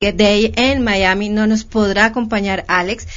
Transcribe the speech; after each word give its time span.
Day 0.00 0.52
en 0.54 0.84
Miami 0.84 1.28
no 1.28 1.48
nos 1.48 1.64
podrá 1.64 2.04
acompañar 2.04 2.64
Alex, 2.68 3.08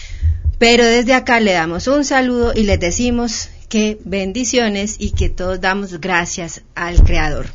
pero 0.57 0.83
desde 0.83 1.13
acá 1.13 1.39
le 1.39 1.51
damos 1.51 1.85
un 1.85 2.03
saludo 2.03 2.53
y 2.55 2.63
les 2.63 2.79
decimos 2.79 3.49
que 3.69 3.99
bendiciones 4.03 4.95
y 4.97 5.11
que 5.11 5.29
todos 5.29 5.61
damos 5.61 6.01
gracias 6.01 6.63
al 6.73 7.03
Creador. 7.03 7.45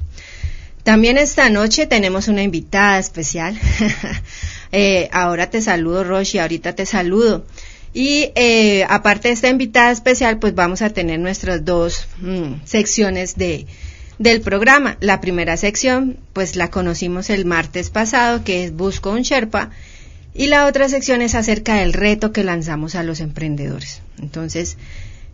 También 0.84 1.18
esta 1.18 1.50
noche 1.50 1.88
tenemos 1.88 2.28
una 2.28 2.44
invitada 2.44 3.00
especial. 3.00 3.58
eh, 4.70 5.08
ahora 5.10 5.50
te 5.50 5.60
saludo, 5.60 6.04
Roshi, 6.04 6.38
ahorita 6.38 6.76
te 6.76 6.86
saludo. 6.86 7.44
Y 7.92 8.30
eh, 8.36 8.86
aparte 8.88 9.26
de 9.26 9.34
esta 9.34 9.48
invitada 9.48 9.90
especial, 9.90 10.38
pues 10.38 10.54
vamos 10.54 10.82
a 10.82 10.90
tener 10.90 11.18
nuestras 11.18 11.64
dos 11.64 12.06
mm, 12.20 12.64
secciones 12.64 13.34
de, 13.34 13.66
del 14.18 14.40
programa. 14.40 14.96
La 15.00 15.20
primera 15.20 15.56
sección, 15.56 16.18
pues 16.32 16.56
la 16.56 16.70
conocimos 16.70 17.30
el 17.30 17.44
martes 17.44 17.90
pasado, 17.90 18.42
que 18.44 18.64
es 18.64 18.72
Busco 18.72 19.10
un 19.10 19.22
Sherpa, 19.22 19.70
y 20.34 20.46
la 20.46 20.66
otra 20.66 20.88
sección 20.88 21.22
es 21.22 21.34
acerca 21.34 21.74
del 21.76 21.92
reto 21.92 22.32
que 22.32 22.44
lanzamos 22.44 22.94
a 22.94 23.02
los 23.02 23.18
emprendedores. 23.20 24.00
Entonces, 24.20 24.76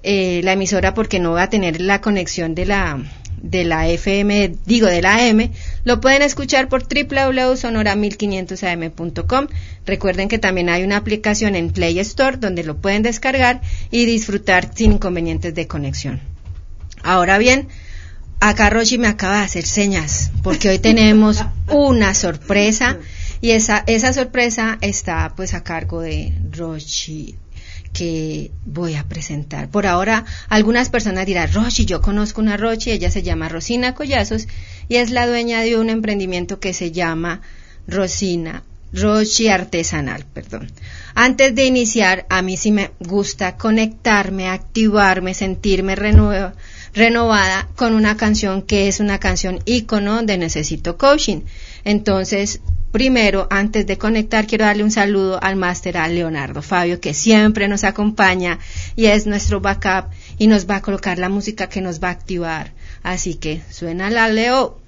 eh, 0.03 0.43
la 0.45 0.53
emisora 0.53 0.93
porque 0.93 1.19
no 1.19 1.31
voy 1.31 1.41
a 1.41 1.49
tener 1.49 1.81
la 1.81 2.03
conexión 2.03 2.55
de 2.55 2.67
la, 2.67 3.03
de 3.41 3.65
la 3.65 3.89
FM, 3.89 4.57
digo, 4.67 4.89
de 4.89 5.01
la 5.01 5.15
AM, 5.15 5.51
lo 5.85 5.99
pueden 6.01 6.21
escuchar 6.23 6.69
por 6.69 6.83
www.sonora1500am.com. 6.83 9.47
Recuerden 9.87 10.29
que 10.29 10.39
también 10.39 10.69
hay 10.69 10.83
una 10.83 10.99
aplicación 10.99 11.57
en 11.57 11.71
Play 11.71 11.99
Store 12.01 12.37
donde 12.37 12.65
lo 12.65 12.77
pueden 12.77 13.03
descargar 13.03 13.63
y 13.91 14.05
disfrutar 14.05 14.75
sin 14.75 14.93
inconvenientes 14.93 15.55
de 15.55 15.67
conexión. 15.67 16.21
Ahora 17.03 17.39
bien, 17.39 17.69
acá 18.43 18.71
Roshi 18.71 18.99
me 18.99 19.07
acaba 19.07 19.39
de 19.39 19.45
hacer 19.45 19.65
señas, 19.65 20.33
porque 20.43 20.69
hoy 20.69 20.79
tenemos 20.81 21.45
una 21.69 22.13
sorpresa 22.15 22.99
y 23.41 23.51
esa, 23.51 23.85
esa 23.87 24.13
sorpresa 24.13 24.79
está 24.81 25.33
pues 25.37 25.55
a 25.55 25.63
cargo 25.63 26.01
de 26.01 26.35
Roshi 26.51 27.39
que 27.93 28.51
voy 28.65 28.95
a 28.97 29.05
presentar. 29.05 29.69
Por 29.69 29.87
ahora, 29.87 30.25
algunas 30.49 30.89
personas 30.89 31.27
dirán, 31.27 31.53
Roshi, 31.53 31.85
yo 31.85 32.01
conozco 32.01 32.41
una 32.41 32.57
Roshi, 32.57 32.91
ella 32.91 33.11
se 33.11 33.23
llama 33.23 33.49
Rosina 33.49 33.95
Collazos 33.95 34.49
y 34.89 34.97
es 34.97 35.11
la 35.11 35.27
dueña 35.27 35.61
de 35.61 35.77
un 35.79 35.89
emprendimiento 35.89 36.59
que 36.59 36.73
se 36.73 36.91
llama 36.91 37.43
Rosina, 37.87 38.65
Roshi 38.93 39.49
Artesanal, 39.49 40.25
perdón. 40.33 40.71
Antes 41.15 41.55
de 41.55 41.65
iniciar, 41.65 42.27
a 42.29 42.43
mí 42.43 42.57
sí 42.57 42.73
me 42.73 42.91
gusta 43.01 43.57
conectarme, 43.57 44.49
activarme, 44.49 45.35
sentirme 45.35 45.95
renovada 45.97 47.69
con 47.77 47.95
una 47.95 48.17
canción 48.17 48.63
que 48.63 48.89
es 48.89 49.01
una 49.01 49.19
canción 49.19 49.61
ícono 49.65 50.23
de 50.23 50.39
Necesito 50.39 50.97
Coaching. 50.97 51.43
Entonces, 51.85 52.61
primero, 52.93 53.47
antes 53.51 53.87
de 53.87 53.97
conectar, 53.99 54.47
quiero 54.47 54.67
darle 54.67 54.85
un 54.85 54.91
saludo 54.91 55.43
al 55.43 55.57
máster, 55.57 55.97
a 55.97 56.09
Leonardo 56.09 56.61
Fabio, 56.61 57.01
que 57.01 57.15
siempre 57.15 57.69
nos 57.69 57.85
acompaña 57.85 58.59
y 58.95 59.07
es 59.07 59.27
nuestro 59.27 59.61
backup 59.61 60.11
y 60.39 60.47
nos 60.47 60.69
va 60.69 60.77
a 60.77 60.83
colocar 60.83 61.19
la 61.19 61.31
música 61.31 61.69
que 61.69 61.81
nos 61.81 62.03
va 62.03 62.09
a 62.09 62.13
activar. 62.13 62.73
Así 63.03 63.35
que 63.35 63.63
suena 63.71 64.11
la 64.11 64.29
Leo. 64.29 64.82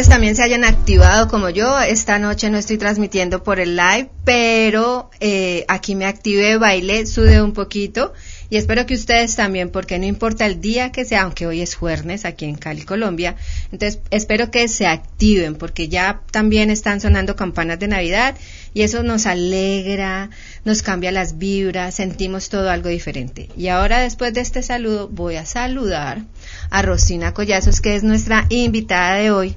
Ustedes 0.00 0.14
también 0.14 0.34
se 0.34 0.42
hayan 0.42 0.64
activado 0.64 1.28
como 1.28 1.50
yo. 1.50 1.78
Esta 1.78 2.18
noche 2.18 2.48
no 2.48 2.56
estoy 2.56 2.78
transmitiendo 2.78 3.42
por 3.42 3.60
el 3.60 3.76
live, 3.76 4.08
pero 4.24 5.10
eh, 5.20 5.66
aquí 5.68 5.94
me 5.94 6.06
activé, 6.06 6.56
bailé, 6.56 7.04
sudé 7.04 7.42
un 7.42 7.52
poquito 7.52 8.14
y 8.48 8.56
espero 8.56 8.86
que 8.86 8.94
ustedes 8.94 9.36
también, 9.36 9.70
porque 9.70 9.98
no 9.98 10.06
importa 10.06 10.46
el 10.46 10.60
día 10.60 10.90
que 10.90 11.04
sea, 11.04 11.22
aunque 11.22 11.46
hoy 11.46 11.60
es 11.60 11.74
jueves 11.76 12.24
aquí 12.24 12.46
en 12.46 12.56
Cali, 12.56 12.82
Colombia, 12.82 13.36
entonces 13.70 14.00
espero 14.10 14.50
que 14.50 14.66
se 14.68 14.86
activen, 14.86 15.54
porque 15.54 15.88
ya 15.88 16.22
también 16.32 16.70
están 16.70 17.00
sonando 17.00 17.36
campanas 17.36 17.78
de 17.78 17.86
Navidad 17.86 18.36
y 18.74 18.82
eso 18.82 19.02
nos 19.02 19.26
alegra, 19.26 20.30
nos 20.64 20.82
cambia 20.82 21.12
las 21.12 21.38
vibras, 21.38 21.94
sentimos 21.94 22.48
todo 22.48 22.70
algo 22.70 22.88
diferente. 22.88 23.50
Y 23.56 23.68
ahora 23.68 24.00
después 24.00 24.32
de 24.32 24.40
este 24.40 24.62
saludo 24.62 25.08
voy 25.08 25.36
a 25.36 25.44
saludar 25.44 26.22
a 26.70 26.82
Rosina 26.82 27.34
Collazos, 27.34 27.80
que 27.80 27.94
es 27.94 28.02
nuestra 28.02 28.46
invitada 28.48 29.14
de 29.16 29.30
hoy, 29.30 29.56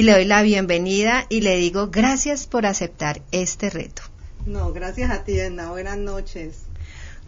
y 0.00 0.02
le 0.02 0.12
doy 0.12 0.24
la 0.24 0.40
bienvenida 0.40 1.26
y 1.28 1.42
le 1.42 1.56
digo 1.56 1.88
gracias 1.90 2.46
por 2.46 2.64
aceptar 2.64 3.20
este 3.32 3.68
reto. 3.68 4.00
No, 4.46 4.72
gracias 4.72 5.10
a 5.10 5.24
ti, 5.24 5.38
Edna. 5.38 5.68
Buenas 5.68 5.98
noches. 5.98 6.62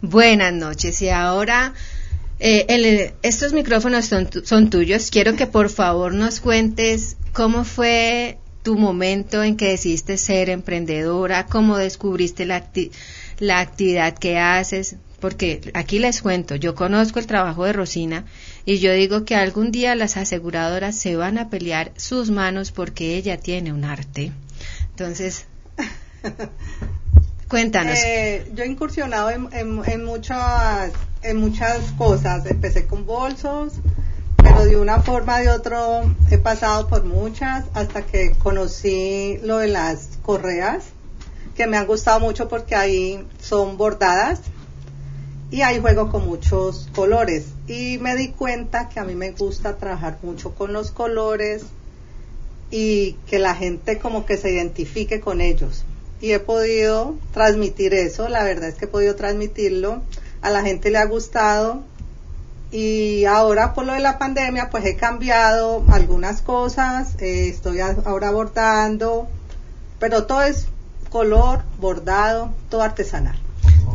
Buenas 0.01 0.53
noches. 0.53 0.99
Y 1.03 1.09
ahora, 1.09 1.75
eh, 2.39 3.13
estos 3.21 3.53
micrófonos 3.53 4.05
son, 4.05 4.27
son 4.43 4.71
tuyos. 4.71 5.11
Quiero 5.11 5.35
que 5.35 5.45
por 5.45 5.69
favor 5.69 6.15
nos 6.15 6.39
cuentes 6.39 7.15
cómo 7.31 7.63
fue 7.63 8.39
tu 8.63 8.75
momento 8.75 9.43
en 9.43 9.55
que 9.55 9.69
decidiste 9.69 10.17
ser 10.17 10.49
emprendedora, 10.49 11.45
cómo 11.45 11.77
descubriste 11.77 12.47
la, 12.47 12.71
la 13.37 13.59
actividad 13.59 14.17
que 14.17 14.39
haces, 14.39 14.95
porque 15.23 15.71
aquí 15.73 15.99
les 15.99 16.21
cuento, 16.21 16.55
yo 16.55 16.75
conozco 16.75 17.17
el 17.17 17.27
trabajo 17.27 17.63
de 17.63 17.71
Rosina 17.71 18.25
y 18.65 18.79
yo 18.79 18.91
digo 18.91 19.23
que 19.23 19.35
algún 19.35 19.71
día 19.71 19.95
las 19.95 20.17
aseguradoras 20.17 20.97
se 20.97 21.15
van 21.15 21.37
a 21.37 21.49
pelear 21.49 21.93
sus 21.95 22.29
manos 22.29 22.73
porque 22.73 23.15
ella 23.15 23.37
tiene 23.37 23.71
un 23.71 23.85
arte. 23.85 24.33
Entonces, 24.89 25.45
Cuéntanos. 27.47 27.97
Eh, 28.03 28.51
yo 28.53 28.65
he 28.65 28.67
incursionado 28.67 29.29
en, 29.29 30.03
muchas, 30.03 30.91
en 31.21 31.37
muchas 31.37 31.79
cosas. 31.97 32.45
Empecé 32.45 32.85
con 32.85 33.05
bolsos, 33.05 33.75
pero 34.35 34.65
de 34.65 34.75
una 34.75 35.03
forma 35.03 35.37
o 35.37 35.39
de 35.39 35.49
otra 35.51 36.01
he 36.31 36.37
pasado 36.37 36.89
por 36.89 37.05
muchas 37.05 37.63
hasta 37.73 38.01
que 38.01 38.31
conocí 38.31 39.39
lo 39.41 39.59
de 39.59 39.69
las 39.69 40.19
correas, 40.21 40.83
que 41.55 41.65
me 41.65 41.77
han 41.77 41.87
gustado 41.87 42.19
mucho 42.19 42.49
porque 42.49 42.75
ahí 42.75 43.25
son 43.39 43.77
bordadas 43.77 44.41
y 45.53 45.61
ahí 45.61 45.79
juego 45.79 46.09
con 46.09 46.25
muchos 46.25 46.89
colores. 46.95 47.45
Y 47.67 47.99
me 47.99 48.15
di 48.15 48.29
cuenta 48.29 48.89
que 48.89 48.99
a 48.99 49.03
mí 49.03 49.13
me 49.13 49.33
gusta 49.33 49.77
trabajar 49.77 50.17
mucho 50.23 50.55
con 50.55 50.73
los 50.73 50.89
colores 50.89 51.65
y 52.71 53.13
que 53.27 53.37
la 53.37 53.53
gente 53.53 53.99
como 53.99 54.25
que 54.25 54.37
se 54.37 54.51
identifique 54.51 55.21
con 55.21 55.41
ellos 55.41 55.85
y 56.21 56.31
he 56.31 56.39
podido 56.39 57.15
transmitir 57.33 57.93
eso, 57.93 58.29
la 58.29 58.43
verdad 58.43 58.69
es 58.69 58.75
que 58.75 58.85
he 58.85 58.87
podido 58.87 59.15
transmitirlo, 59.15 60.01
a 60.41 60.49
la 60.49 60.63
gente 60.63 60.89
le 60.89 60.97
ha 60.97 61.05
gustado 61.05 61.83
y 62.71 63.25
ahora 63.25 63.75
por 63.75 63.85
lo 63.85 63.93
de 63.93 63.99
la 63.99 64.17
pandemia 64.17 64.71
pues 64.71 64.85
he 64.85 64.95
cambiado 64.95 65.83
algunas 65.89 66.41
cosas, 66.41 67.13
eh, 67.19 67.49
estoy 67.49 67.79
ahora 67.79 68.31
bordando, 68.31 69.27
pero 69.99 70.25
todo 70.25 70.41
es 70.41 70.65
color, 71.11 71.61
bordado, 71.77 72.51
todo 72.69 72.81
artesanal. 72.81 73.42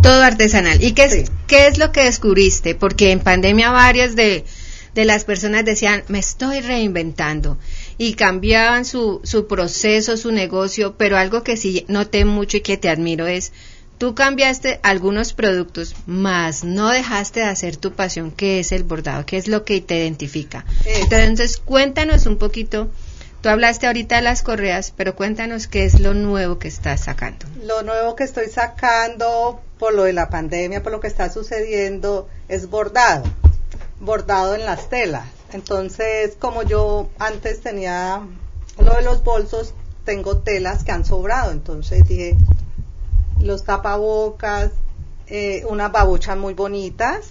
Todo 0.02 0.22
artesanal. 0.22 0.82
¿Y 0.82 0.92
qué 0.92 1.04
es, 1.04 1.30
qué 1.46 1.66
es 1.66 1.78
lo 1.78 1.92
que 1.92 2.04
descubriste? 2.04 2.74
Porque 2.74 3.10
en 3.10 3.20
pandemia 3.20 3.70
varias 3.70 4.16
de, 4.16 4.44
de 4.94 5.04
las 5.04 5.24
personas 5.24 5.64
decían, 5.64 6.04
me 6.08 6.18
estoy 6.18 6.60
reinventando 6.60 7.58
y 7.98 8.14
cambiaban 8.14 8.84
su, 8.84 9.20
su 9.24 9.46
proceso, 9.46 10.16
su 10.16 10.32
negocio, 10.32 10.96
pero 10.96 11.16
algo 11.16 11.42
que 11.42 11.56
sí 11.56 11.84
noté 11.88 12.24
mucho 12.24 12.58
y 12.58 12.60
que 12.60 12.76
te 12.76 12.88
admiro 12.88 13.26
es, 13.26 13.52
tú 13.98 14.14
cambiaste 14.14 14.80
algunos 14.82 15.32
productos, 15.32 15.94
más 16.06 16.64
no 16.64 16.90
dejaste 16.90 17.40
de 17.40 17.46
hacer 17.46 17.76
tu 17.76 17.92
pasión, 17.92 18.30
que 18.30 18.60
es 18.60 18.72
el 18.72 18.84
bordado, 18.84 19.26
que 19.26 19.36
es 19.36 19.48
lo 19.48 19.64
que 19.64 19.80
te 19.80 19.98
identifica. 19.98 20.64
Entonces, 20.84 21.58
cuéntanos 21.58 22.26
un 22.26 22.38
poquito. 22.38 22.90
Tú 23.48 23.52
hablaste 23.52 23.86
ahorita 23.86 24.16
de 24.16 24.20
las 24.20 24.42
correas, 24.42 24.92
pero 24.94 25.16
cuéntanos 25.16 25.68
qué 25.68 25.86
es 25.86 26.00
lo 26.00 26.12
nuevo 26.12 26.58
que 26.58 26.68
estás 26.68 27.04
sacando. 27.04 27.46
Lo 27.62 27.82
nuevo 27.82 28.14
que 28.14 28.24
estoy 28.24 28.48
sacando 28.48 29.62
por 29.78 29.94
lo 29.94 30.02
de 30.02 30.12
la 30.12 30.28
pandemia, 30.28 30.82
por 30.82 30.92
lo 30.92 31.00
que 31.00 31.06
está 31.06 31.30
sucediendo, 31.30 32.28
es 32.48 32.68
bordado. 32.68 33.24
Bordado 34.00 34.54
en 34.54 34.66
las 34.66 34.90
telas. 34.90 35.24
Entonces, 35.54 36.36
como 36.38 36.62
yo 36.62 37.08
antes 37.18 37.62
tenía 37.62 38.20
lo 38.78 38.94
de 38.94 39.00
los 39.00 39.24
bolsos, 39.24 39.72
tengo 40.04 40.36
telas 40.36 40.84
que 40.84 40.92
han 40.92 41.06
sobrado. 41.06 41.50
Entonces 41.50 42.06
dije, 42.06 42.36
los 43.40 43.64
tapabocas, 43.64 44.72
eh, 45.26 45.64
unas 45.70 45.90
babuchas 45.90 46.36
muy 46.36 46.52
bonitas. 46.52 47.30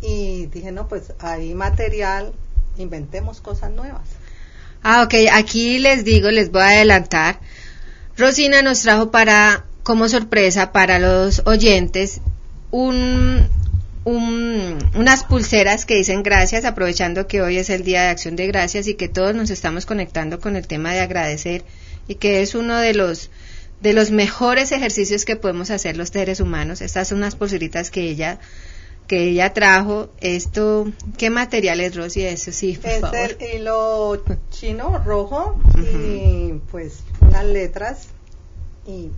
Y 0.00 0.46
dije, 0.46 0.72
no, 0.72 0.88
pues 0.88 1.12
hay 1.18 1.52
material, 1.52 2.32
inventemos 2.78 3.42
cosas 3.42 3.70
nuevas. 3.70 4.15
Ah, 4.88 5.02
ok, 5.02 5.14
aquí 5.32 5.80
les 5.80 6.04
digo, 6.04 6.30
les 6.30 6.52
voy 6.52 6.62
a 6.62 6.68
adelantar. 6.68 7.40
Rosina 8.16 8.62
nos 8.62 8.82
trajo 8.82 9.10
para, 9.10 9.64
como 9.82 10.08
sorpresa 10.08 10.70
para 10.70 11.00
los 11.00 11.42
oyentes, 11.44 12.20
un 12.70 13.48
unas 14.04 15.24
pulseras 15.24 15.86
que 15.86 15.96
dicen 15.96 16.22
gracias, 16.22 16.64
aprovechando 16.64 17.26
que 17.26 17.42
hoy 17.42 17.56
es 17.56 17.68
el 17.68 17.82
Día 17.82 18.02
de 18.02 18.10
Acción 18.10 18.36
de 18.36 18.46
Gracias 18.46 18.86
y 18.86 18.94
que 18.94 19.08
todos 19.08 19.34
nos 19.34 19.50
estamos 19.50 19.86
conectando 19.86 20.38
con 20.38 20.54
el 20.54 20.68
tema 20.68 20.92
de 20.92 21.00
agradecer 21.00 21.64
y 22.06 22.14
que 22.14 22.40
es 22.40 22.54
uno 22.54 22.78
de 22.78 22.94
los 22.94 23.30
de 23.80 23.92
los 23.92 24.12
mejores 24.12 24.70
ejercicios 24.70 25.24
que 25.24 25.34
podemos 25.34 25.70
hacer 25.70 25.96
los 25.96 26.10
seres 26.10 26.38
humanos. 26.38 26.80
Estas 26.80 27.08
son 27.08 27.18
unas 27.18 27.34
pulseritas 27.34 27.90
que 27.90 28.02
ella 28.02 28.38
que 29.06 29.28
ella 29.28 29.52
trajo. 29.52 30.10
Esto, 30.20 30.86
¿qué 31.16 31.30
material 31.30 31.80
es, 31.80 31.96
Rosy? 31.96 32.24
Eso 32.24 32.52
sí, 32.52 32.78
es 32.82 33.02
el 33.12 33.36
hilo 33.54 34.22
chino 34.50 35.02
rojo 35.04 35.58
y 35.76 36.54
pues 36.70 37.00
unas 37.20 37.44
letras 37.44 38.08
y 38.86 39.10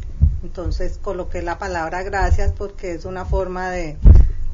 entonces 0.42 0.98
coloqué 1.02 1.42
la 1.42 1.58
palabra 1.58 2.02
gracias 2.02 2.52
porque 2.56 2.92
es 2.92 3.04
una 3.04 3.24
forma 3.24 3.70
de 3.70 3.96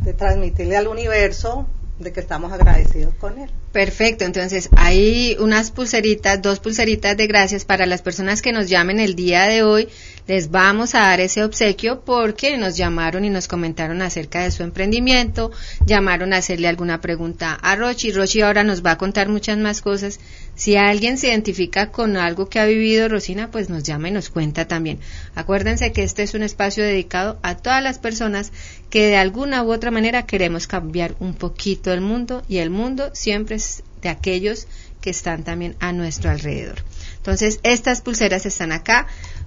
de 0.04 0.12
transmitirle 0.12 0.76
al 0.76 0.86
universo 0.86 1.66
de 1.98 2.12
que 2.12 2.20
estamos 2.20 2.52
agradecidos 2.52 3.14
con 3.14 3.38
él. 3.38 3.50
Perfecto, 3.72 4.24
entonces 4.24 4.68
hay 4.76 5.36
unas 5.40 5.70
pulseritas, 5.70 6.42
dos 6.42 6.60
pulseritas 6.60 7.16
de 7.16 7.26
gracias 7.26 7.64
para 7.64 7.86
las 7.86 8.02
personas 8.02 8.42
que 8.42 8.52
nos 8.52 8.68
llamen 8.68 9.00
el 9.00 9.14
día 9.14 9.44
de 9.44 9.62
hoy. 9.62 9.88
Les 10.26 10.50
vamos 10.50 10.94
a 10.94 11.00
dar 11.00 11.20
ese 11.20 11.44
obsequio 11.44 12.00
porque 12.00 12.56
nos 12.56 12.78
llamaron 12.78 13.26
y 13.26 13.30
nos 13.30 13.46
comentaron 13.46 14.00
acerca 14.00 14.42
de 14.42 14.50
su 14.50 14.62
emprendimiento, 14.62 15.52
llamaron 15.84 16.32
a 16.32 16.38
hacerle 16.38 16.66
alguna 16.66 17.02
pregunta 17.02 17.52
a 17.52 17.76
Rochi. 17.76 18.10
Rochi 18.10 18.40
ahora 18.40 18.64
nos 18.64 18.82
va 18.82 18.92
a 18.92 18.98
contar 18.98 19.28
muchas 19.28 19.58
más 19.58 19.82
cosas 19.82 20.18
si 20.54 20.76
alguien 20.76 21.18
se 21.18 21.28
identifica 21.28 21.90
con 21.90 22.16
algo 22.16 22.48
que 22.48 22.58
ha 22.58 22.64
vivido 22.64 23.08
Rosina, 23.08 23.50
pues 23.50 23.68
nos 23.68 23.82
llama 23.82 24.08
y 24.08 24.12
nos 24.12 24.30
cuenta 24.30 24.66
también. 24.66 24.98
Acuérdense 25.34 25.92
que 25.92 26.04
este 26.04 26.22
es 26.22 26.32
un 26.32 26.42
espacio 26.42 26.82
dedicado 26.82 27.38
a 27.42 27.56
todas 27.56 27.82
las 27.82 27.98
personas 27.98 28.50
que 28.88 29.06
de 29.06 29.16
alguna 29.16 29.62
u 29.62 29.72
otra 29.72 29.90
manera 29.90 30.24
queremos 30.24 30.66
cambiar 30.66 31.16
un 31.18 31.34
poquito 31.34 31.92
el 31.92 32.00
mundo 32.00 32.42
y 32.48 32.58
el 32.58 32.70
mundo 32.70 33.10
siempre 33.12 33.56
es 33.56 33.82
de 34.00 34.08
aquellos 34.08 34.68
que 35.02 35.10
están 35.10 35.44
también 35.44 35.76
a 35.80 35.92
nuestro 35.92 36.30
alrededor. 36.30 36.82
Entonces, 37.24 37.58
estas 37.62 38.02
pulseras 38.02 38.44
están 38.44 38.70
acá. 38.70 39.06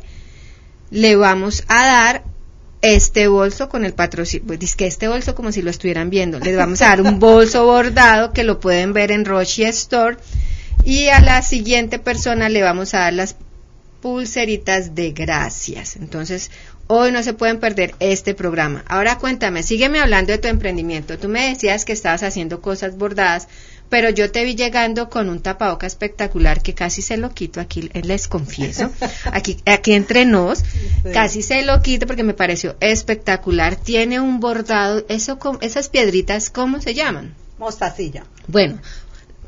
le 0.90 1.16
vamos 1.16 1.64
a 1.68 1.86
dar 1.86 2.24
este 2.82 3.28
bolso 3.28 3.70
con 3.70 3.86
el 3.86 3.94
patrocinio, 3.94 4.48
pues 4.48 4.76
que 4.76 4.88
este 4.88 5.08
bolso 5.08 5.36
como 5.36 5.52
si 5.52 5.62
lo 5.62 5.70
estuvieran 5.70 6.10
viendo, 6.10 6.40
les 6.40 6.58
vamos 6.58 6.82
a 6.82 6.88
dar 6.88 7.02
un 7.02 7.20
bolso 7.20 7.66
bordado 7.66 8.34
que 8.34 8.44
lo 8.44 8.60
pueden 8.60 8.94
ver 8.94 9.12
en 9.12 9.26
Roche 9.26 9.68
Store 9.68 10.18
y 10.84 11.10
a 11.10 11.20
la 11.20 11.42
siguiente 11.42 12.00
persona 12.00 12.50
le 12.50 12.64
vamos 12.64 12.94
a 12.94 13.00
dar 13.00 13.14
las 13.14 13.36
pulseritas 14.02 14.96
de 14.96 15.12
gracias. 15.12 15.96
Entonces, 15.96 16.52
hoy 16.88 17.12
no 17.12 17.22
se 17.24 17.34
pueden 17.34 17.60
perder 17.60 17.96
este 18.00 18.34
programa. 18.34 18.84
Ahora 18.88 19.17
cuéntame, 19.17 19.63
sígueme 19.63 20.00
hablando 20.00 20.32
de 20.32 20.38
tu 20.38 20.48
emprendimiento. 20.48 21.17
Tú 21.17 21.29
me 21.29 21.50
decías 21.50 21.86
que 21.86 21.94
estabas 21.94 22.24
haciendo 22.24 22.62
cosas 22.62 22.98
bordadas, 22.98 23.48
pero 23.89 24.10
yo 24.10 24.32
te 24.32 24.44
vi 24.44 24.56
llegando 24.56 25.10
con 25.10 25.29
un 25.29 25.41
tapaboca 25.41 25.88
espectacular 25.88 26.62
que 26.62 26.74
casi 26.74 27.01
se 27.01 27.17
lo 27.17 27.29
quito 27.32 27.62
aquí, 27.62 27.89
eh, 27.94 28.01
les 28.03 28.27
confieso, 28.27 28.91
aquí, 29.32 29.58
aquí 29.65 29.94
entre 29.94 30.25
nos, 30.25 30.63
casi 31.13 31.41
se 31.41 31.62
lo 31.63 31.82
quito 31.82 32.08
porque 32.08 32.24
me 32.24 32.34
pareció 32.34 32.75
espectacular. 32.79 33.75
Tiene 33.75 34.20
un 34.20 34.39
bordado, 34.39 35.06
eso, 35.10 35.39
esas 35.62 35.89
piedritas, 35.89 36.50
¿cómo 36.50 36.82
se 36.82 36.94
llaman? 36.94 37.36
Mostacilla. 37.58 38.24
Bueno, 38.48 38.79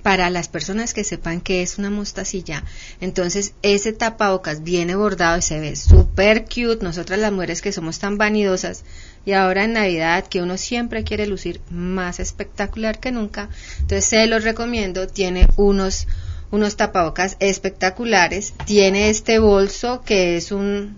para 0.02 0.30
las 0.30 0.48
personas 0.48 0.94
que 0.94 1.04
sepan 1.04 1.42
que 1.42 1.62
es 1.62 1.78
una 1.78 1.90
mostacilla, 1.90 2.64
entonces 3.02 3.54
ese 3.62 3.94
tapabocas 3.94 4.64
viene 4.64 4.96
bordado 4.96 5.38
y 5.38 5.42
se 5.42 5.60
ve 5.60 5.76
súper 5.76 6.46
cute. 6.46 6.80
Nosotras 6.82 7.20
las 7.20 7.32
mujeres 7.32 7.62
que 7.62 7.72
somos 7.72 8.00
tan 8.00 8.18
vanidosas 8.18 8.84
y 9.26 9.34
ahora 9.34 9.66
en 9.66 9.74
Navidad 9.74 10.28
que 10.28 10.42
uno 10.42 10.58
siempre 10.58 11.04
quiere 11.04 11.28
lucir 11.28 11.62
más 11.70 12.20
espectacular 12.20 13.00
que 13.00 13.12
nunca, 13.12 13.50
entonces 13.80 14.06
se 14.06 14.28
los 14.28 14.44
recomiendo. 14.44 15.08
Tiene 15.08 15.48
unos 15.56 16.08
unos 16.52 16.78
tapabocas 16.78 17.38
espectaculares. 17.40 18.54
Tiene 18.66 19.10
este 19.10 19.40
bolso 19.40 20.02
que 20.02 20.38
es 20.38 20.52
un 20.52 20.98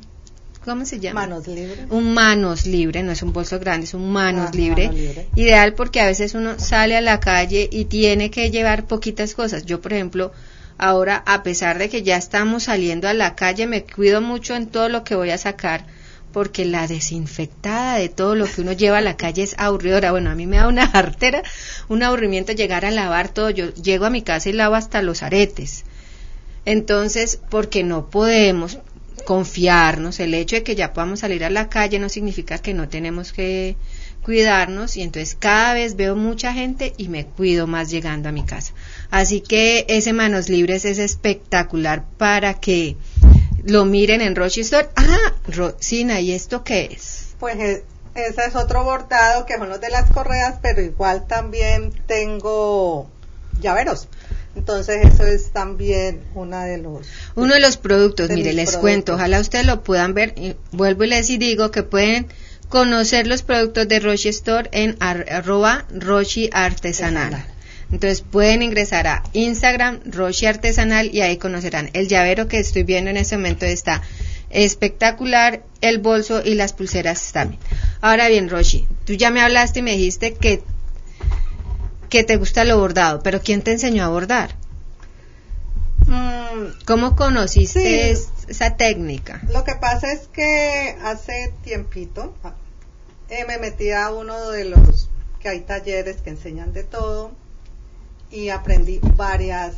¿cómo 0.64 0.86
se 0.86 1.00
llama? 1.00 1.22
Manos 1.22 1.48
libres. 1.48 1.80
Un 1.90 2.14
manos 2.14 2.66
libre, 2.66 3.04
no 3.04 3.12
es 3.12 3.22
un 3.22 3.34
bolso 3.34 3.60
grande, 3.60 3.86
es 3.86 3.94
un 3.94 4.12
manos 4.12 4.50
ah, 4.52 4.56
libre. 4.56 5.28
Ideal 5.36 5.74
porque 5.74 6.02
a 6.02 6.06
veces 6.06 6.34
uno 6.34 6.60
sale 6.60 6.96
a 6.96 7.02
la 7.02 7.20
calle 7.20 7.68
y 7.72 7.86
tiene 7.86 8.32
que 8.32 8.52
llevar 8.52 8.86
poquitas 8.86 9.34
cosas. 9.34 9.66
Yo, 9.66 9.82
por 9.82 9.94
ejemplo, 9.94 10.32
ahora, 10.78 11.24
a 11.26 11.44
pesar 11.44 11.78
de 11.78 11.90
que 11.90 12.04
ya 12.04 12.18
estamos 12.18 12.64
saliendo 12.64 13.08
a 13.08 13.14
la 13.14 13.36
calle, 13.36 13.68
me 13.68 13.84
cuido 13.84 14.22
mucho 14.22 14.56
en 14.56 14.68
todo 14.68 14.90
lo 14.90 15.04
que 15.04 15.16
voy 15.16 15.32
a 15.32 15.38
sacar 15.38 15.86
porque 16.32 16.66
la 16.66 16.88
desinfectada 16.88 17.98
de 17.98 18.10
todo 18.10 18.36
lo 18.36 18.46
que 18.46 18.62
uno 18.62 18.72
lleva 18.72 19.00
a 19.00 19.02
la 19.02 19.18
calle 19.18 19.44
es 19.44 19.56
aburridora. 19.58 20.12
Bueno, 20.12 20.30
a 20.30 20.36
mí 20.36 20.48
me 20.48 20.58
da 20.58 20.68
una 20.68 20.84
artera, 20.94 21.44
un 21.90 22.04
aburrimiento 22.04 22.54
llegar 22.54 22.86
a 22.86 22.92
lavar 22.92 23.30
todo. 23.30 23.50
Yo 23.50 23.74
llego 23.74 24.06
a 24.06 24.10
mi 24.10 24.22
casa 24.22 24.50
y 24.50 24.54
lavo 24.54 24.76
hasta 24.76 25.02
los 25.02 25.24
aretes. 25.24 25.84
Entonces, 26.66 27.40
porque 27.50 27.84
no 27.84 28.10
podemos, 28.10 28.78
confiarnos, 29.24 30.20
el 30.20 30.34
hecho 30.34 30.56
de 30.56 30.64
que 30.64 30.76
ya 30.76 30.94
podamos 30.94 31.22
salir 31.22 31.44
a 31.44 31.50
la 31.50 31.70
calle 31.70 32.00
no 32.00 32.10
significa 32.10 32.58
que 32.58 32.74
no 32.74 32.90
tenemos 32.90 33.34
que 33.34 33.76
cuidarnos 34.24 34.98
y 34.98 35.02
entonces 35.02 35.36
cada 35.40 35.74
vez 35.74 35.96
veo 35.96 36.16
mucha 36.16 36.54
gente 36.54 36.94
y 36.98 37.08
me 37.08 37.26
cuido 37.26 37.68
más 37.68 37.90
llegando 37.90 38.30
a 38.30 38.32
mi 38.32 38.44
casa. 38.44 38.74
Así 39.10 39.42
que 39.42 39.86
ese 39.88 40.14
Manos 40.14 40.50
Libres 40.50 40.86
es 40.86 41.00
espectacular 41.00 42.06
para 42.18 42.56
que 42.56 42.98
lo 43.64 43.86
miren 43.86 44.22
en 44.22 44.36
Rochester. 44.36 44.90
Ah, 44.96 45.34
Rosina, 45.48 46.20
¿y 46.22 46.32
esto 46.32 46.64
qué 46.64 46.90
es? 46.92 47.36
Pues 47.40 47.58
eh, 47.60 47.84
ese 48.16 48.42
es 48.48 48.56
otro 48.56 48.84
bordado 48.84 49.46
que 49.46 49.58
son 49.58 49.70
los 49.70 49.82
de 49.82 49.90
las 49.90 50.10
correas, 50.12 50.60
pero 50.62 50.82
igual 50.82 51.28
también 51.28 51.92
tengo 52.08 53.10
llaveros. 53.60 54.08
Entonces 54.56 55.06
eso 55.06 55.26
es 55.26 55.52
también 55.52 56.22
una 56.36 56.66
de 56.66 56.78
los 56.78 57.08
uno 57.36 57.54
de 57.54 57.60
los 57.60 57.78
productos. 57.78 58.30
mire, 58.30 58.54
les 58.54 58.78
cuento, 58.78 59.16
ojalá 59.16 59.40
ustedes 59.40 59.66
lo 59.66 59.84
puedan 59.84 60.14
ver. 60.14 60.34
Y 60.38 60.56
vuelvo 60.72 61.04
y 61.06 61.08
les 61.08 61.28
digo 61.28 61.72
que 61.72 61.84
pueden 61.84 62.28
conocer 62.70 63.28
los 63.28 63.44
productos 63.44 63.88
de 63.88 64.00
Roche 64.00 64.30
Store 64.30 64.70
en 64.72 64.98
arroba 65.00 65.86
Rochi 65.94 66.50
Artesanal. 66.52 67.46
Entonces 67.92 68.22
pueden 68.22 68.62
ingresar 68.62 69.08
a 69.08 69.24
Instagram 69.34 70.00
Roche 70.06 70.48
Artesanal 70.48 71.14
y 71.14 71.22
ahí 71.22 71.38
conocerán 71.38 71.90
el 71.94 72.08
llavero 72.08 72.48
que 72.48 72.60
estoy 72.60 72.84
viendo 72.84 73.10
en 73.10 73.18
este 73.18 73.36
momento 73.36 73.66
está 73.66 74.02
espectacular, 74.50 75.64
el 75.82 76.00
bolso 76.00 76.42
y 76.44 76.56
las 76.56 76.74
pulseras 76.74 77.32
también. 77.32 77.60
Ahora 78.02 78.28
bien, 78.28 78.50
Roshi, 78.50 78.88
tú 79.06 79.14
ya 79.14 79.32
me 79.32 79.42
hablaste 79.42 79.80
y 79.80 79.84
me 79.84 79.92
dijiste 79.92 80.34
que 80.34 80.62
que 82.12 82.24
te 82.26 82.36
gusta 82.36 82.66
lo 82.66 82.78
bordado, 82.78 83.24
pero 83.24 83.42
¿quién 83.42 83.64
te 83.64 83.72
enseñó 83.72 84.04
a 84.04 84.10
bordar? 84.10 84.52
Mm, 86.06 86.84
¿Cómo 86.86 87.16
conociste 87.16 88.12
esa 88.12 88.76
técnica? 88.76 89.42
Lo 89.50 89.64
que 89.64 89.76
pasa 89.76 90.12
es 90.12 90.28
que 90.28 90.98
hace 91.04 91.54
tiempito 91.64 92.34
eh, 93.30 93.46
me 93.48 93.58
metí 93.58 93.92
a 93.92 94.12
uno 94.12 94.50
de 94.50 94.66
los 94.66 95.10
que 95.40 95.48
hay 95.48 95.62
talleres 95.62 96.18
que 96.18 96.32
enseñan 96.32 96.74
de 96.74 96.84
todo 96.84 97.32
y 98.30 98.50
aprendí 98.50 99.00
varias 99.16 99.76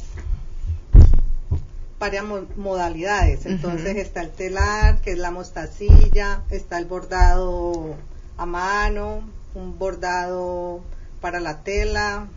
varias 2.00 2.26
modalidades. 2.58 3.46
Entonces 3.46 3.96
está 3.96 4.22
el 4.22 4.32
telar, 4.32 5.02
que 5.02 5.12
es 5.12 5.20
la 5.20 5.30
mostacilla, 5.30 6.42
está 6.50 6.80
el 6.80 6.86
bordado 6.86 7.96
a 8.38 8.46
mano, 8.48 9.22
un 9.54 9.78
bordado 9.78 10.82
para 11.24 11.40
la 11.40 11.64
tela. 11.64 12.28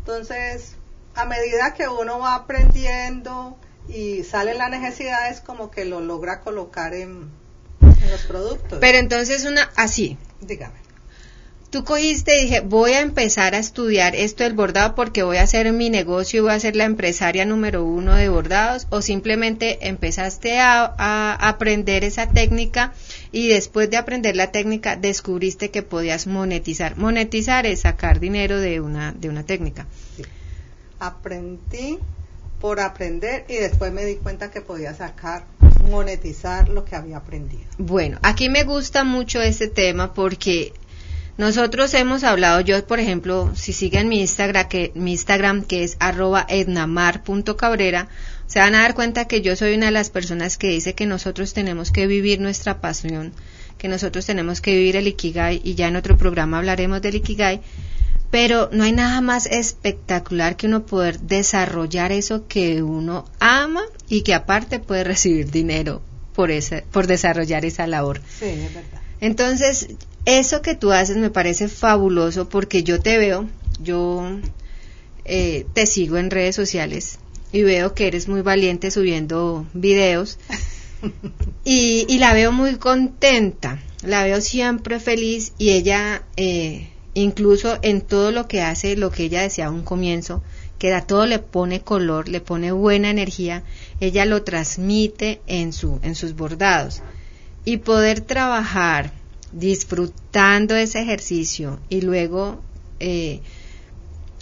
Entonces, 0.00 0.74
a 1.14 1.26
medida 1.26 1.74
que 1.74 1.86
uno 1.86 2.18
va 2.18 2.34
aprendiendo 2.34 3.56
y 3.88 4.24
salen 4.24 4.58
las 4.58 4.68
necesidades, 4.68 5.40
como 5.40 5.70
que 5.70 5.84
lo 5.84 6.00
logra 6.00 6.40
colocar 6.40 6.92
en, 6.92 7.30
los 8.10 8.22
productos. 8.26 8.80
Pero 8.80 8.98
entonces 8.98 9.44
una, 9.44 9.70
así. 9.76 10.18
Dígame. 10.40 10.89
Tú 11.70 11.84
cogiste 11.84 12.36
y 12.36 12.46
dije, 12.46 12.60
voy 12.60 12.92
a 12.92 13.00
empezar 13.00 13.54
a 13.54 13.58
estudiar 13.58 14.16
esto 14.16 14.42
del 14.42 14.54
bordado 14.54 14.96
porque 14.96 15.22
voy 15.22 15.36
a 15.36 15.42
hacer 15.42 15.72
mi 15.72 15.88
negocio 15.88 16.38
y 16.38 16.42
voy 16.42 16.50
a 16.50 16.58
ser 16.58 16.74
la 16.74 16.82
empresaria 16.84 17.44
número 17.44 17.84
uno 17.84 18.14
de 18.16 18.28
bordados, 18.28 18.88
o 18.90 19.02
simplemente 19.02 19.86
empezaste 19.86 20.58
a 20.58 21.36
aprender 21.48 22.02
esa 22.02 22.28
técnica 22.28 22.92
y 23.30 23.46
después 23.46 23.88
de 23.88 23.98
aprender 23.98 24.34
la 24.34 24.50
técnica 24.50 24.96
descubriste 24.96 25.70
que 25.70 25.82
podías 25.82 26.26
monetizar. 26.26 26.96
Monetizar 26.96 27.66
es 27.66 27.82
sacar 27.82 28.18
dinero 28.18 28.58
de 28.58 28.80
una, 28.80 29.12
de 29.12 29.28
una 29.28 29.44
técnica. 29.44 29.86
Aprendí 30.98 31.98
por 32.60 32.80
aprender 32.80 33.44
y 33.48 33.54
después 33.54 33.92
me 33.92 34.04
di 34.04 34.16
cuenta 34.16 34.50
que 34.50 34.60
podía 34.60 34.92
sacar, 34.94 35.44
monetizar 35.88 36.68
lo 36.68 36.84
que 36.84 36.96
había 36.96 37.18
aprendido. 37.18 37.64
Bueno, 37.78 38.18
aquí 38.22 38.48
me 38.48 38.64
gusta 38.64 39.04
mucho 39.04 39.40
este 39.40 39.68
tema 39.68 40.12
porque 40.12 40.72
nosotros 41.40 41.94
hemos 41.94 42.22
hablado, 42.22 42.60
yo 42.60 42.86
por 42.86 43.00
ejemplo, 43.00 43.50
si 43.54 43.72
siguen 43.72 44.10
mi 44.10 44.20
Instagram, 44.20 44.68
que, 44.68 44.92
mi 44.94 45.12
Instagram 45.12 45.64
que 45.64 45.84
es 45.84 45.96
arroba 45.98 46.44
ednamar.cabrera, 46.46 48.08
se 48.46 48.58
van 48.58 48.74
a 48.74 48.82
dar 48.82 48.94
cuenta 48.94 49.24
que 49.24 49.40
yo 49.40 49.56
soy 49.56 49.72
una 49.74 49.86
de 49.86 49.92
las 49.92 50.10
personas 50.10 50.58
que 50.58 50.68
dice 50.68 50.94
que 50.94 51.06
nosotros 51.06 51.54
tenemos 51.54 51.92
que 51.92 52.06
vivir 52.06 52.40
nuestra 52.40 52.82
pasión, 52.82 53.32
que 53.78 53.88
nosotros 53.88 54.26
tenemos 54.26 54.60
que 54.60 54.76
vivir 54.76 54.96
el 54.96 55.08
Ikigai 55.08 55.62
y 55.64 55.76
ya 55.76 55.88
en 55.88 55.96
otro 55.96 56.18
programa 56.18 56.58
hablaremos 56.58 57.00
del 57.00 57.14
Ikigai, 57.14 57.62
pero 58.30 58.68
no 58.70 58.84
hay 58.84 58.92
nada 58.92 59.22
más 59.22 59.46
espectacular 59.46 60.56
que 60.56 60.66
uno 60.66 60.84
poder 60.84 61.20
desarrollar 61.20 62.12
eso 62.12 62.48
que 62.48 62.82
uno 62.82 63.24
ama 63.38 63.84
y 64.10 64.24
que 64.24 64.34
aparte 64.34 64.78
puede 64.78 65.04
recibir 65.04 65.50
dinero 65.50 66.02
por 66.34 66.50
ese, 66.50 66.84
por 66.92 67.06
desarrollar 67.06 67.64
esa 67.64 67.86
labor. 67.86 68.20
Sí, 68.38 68.44
es 68.44 68.74
verdad. 68.74 69.00
Entonces, 69.20 69.88
eso 70.24 70.62
que 70.62 70.74
tú 70.74 70.92
haces 70.92 71.16
me 71.16 71.30
parece 71.30 71.68
fabuloso 71.68 72.48
porque 72.48 72.82
yo 72.82 73.00
te 73.00 73.18
veo, 73.18 73.48
yo 73.82 74.38
eh, 75.24 75.66
te 75.72 75.86
sigo 75.86 76.16
en 76.16 76.30
redes 76.30 76.56
sociales 76.56 77.18
y 77.52 77.62
veo 77.62 77.94
que 77.94 78.06
eres 78.06 78.28
muy 78.28 78.42
valiente 78.42 78.90
subiendo 78.90 79.66
videos 79.72 80.38
y, 81.64 82.18
la 82.18 82.34
veo 82.34 82.52
muy 82.52 82.76
contenta, 82.76 83.82
la 84.02 84.24
veo 84.24 84.40
siempre 84.40 85.00
feliz 85.00 85.52
y 85.58 85.70
ella 85.70 86.24
eh, 86.36 86.90
incluso 87.14 87.78
en 87.82 88.02
todo 88.02 88.30
lo 88.30 88.46
que 88.48 88.60
hace, 88.60 88.96
lo 88.96 89.10
que 89.10 89.24
ella 89.24 89.42
decía 89.42 89.66
a 89.66 89.70
un 89.70 89.82
comienzo, 89.82 90.42
que 90.78 90.94
a 90.94 91.06
todo 91.06 91.26
le 91.26 91.38
pone 91.38 91.82
color, 91.82 92.28
le 92.28 92.40
pone 92.40 92.72
buena 92.72 93.10
energía, 93.10 93.64
ella 94.00 94.24
lo 94.24 94.42
transmite 94.42 95.40
en, 95.46 95.72
su, 95.72 96.00
en 96.02 96.14
sus 96.14 96.34
bordados. 96.34 97.02
Y 97.66 97.78
poder 97.78 98.22
trabajar 98.22 99.12
disfrutando 99.52 100.74
ese 100.76 101.00
ejercicio 101.00 101.80
y 101.88 102.02
luego 102.02 102.62
eh, 103.00 103.40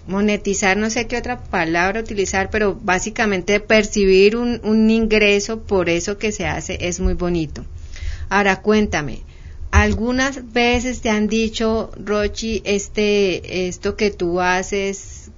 monetizar, 0.06 0.76
no 0.76 0.90
sé 0.90 1.06
qué 1.06 1.16
otra 1.16 1.44
palabra 1.44 2.00
utilizar, 2.00 2.50
pero 2.50 2.74
básicamente 2.74 3.60
percibir 3.60 4.36
un, 4.36 4.90
ingreso 4.90 5.62
por 5.62 5.88
eso 5.88 6.18
que 6.18 6.32
se 6.32 6.46
hace 6.46 6.78
es 6.80 6.98
muy 6.98 7.14
bonito. 7.14 7.64
Ahora 8.30 8.62
cuéntame, 8.62 9.22
algunas 9.70 10.52
veces 10.52 11.02
te 11.02 11.10
han 11.10 11.28
dicho, 11.28 11.90
Rochi, 12.02 12.62
este, 12.64 13.68
esto 13.68 13.96
que 13.96 14.10
tú 14.10 14.40
haces 14.40 15.30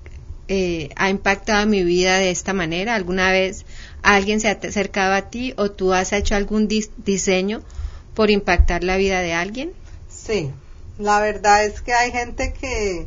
eh, 0.47 0.89
ha 0.97 1.11
impactado 1.11 1.67
mi 1.67 1.83
vida 1.85 2.19
de 2.19 2.31
esta 2.31 2.53
manera. 2.53 2.95
¿Alguna 2.95 3.31
vez 3.33 3.67
alguien 4.03 4.41
se 4.41 4.49
ha 4.49 4.53
acercado 4.53 5.15
a 5.15 5.31
ti 5.31 5.53
o 5.57 5.71
tú 5.71 5.93
has 5.93 6.13
hecho 6.13 6.35
algún 6.35 6.69
diseño 6.69 7.63
por 8.21 8.31
impactar 8.31 8.85
la 8.85 8.99
vida 8.99 9.23
de 9.23 9.33
alguien? 9.33 9.73
Sí, 10.11 10.51
la 10.99 11.23
verdad 11.23 11.65
es 11.65 11.81
que 11.81 11.95
hay 11.95 12.13
gente 12.13 12.53
que 12.53 13.07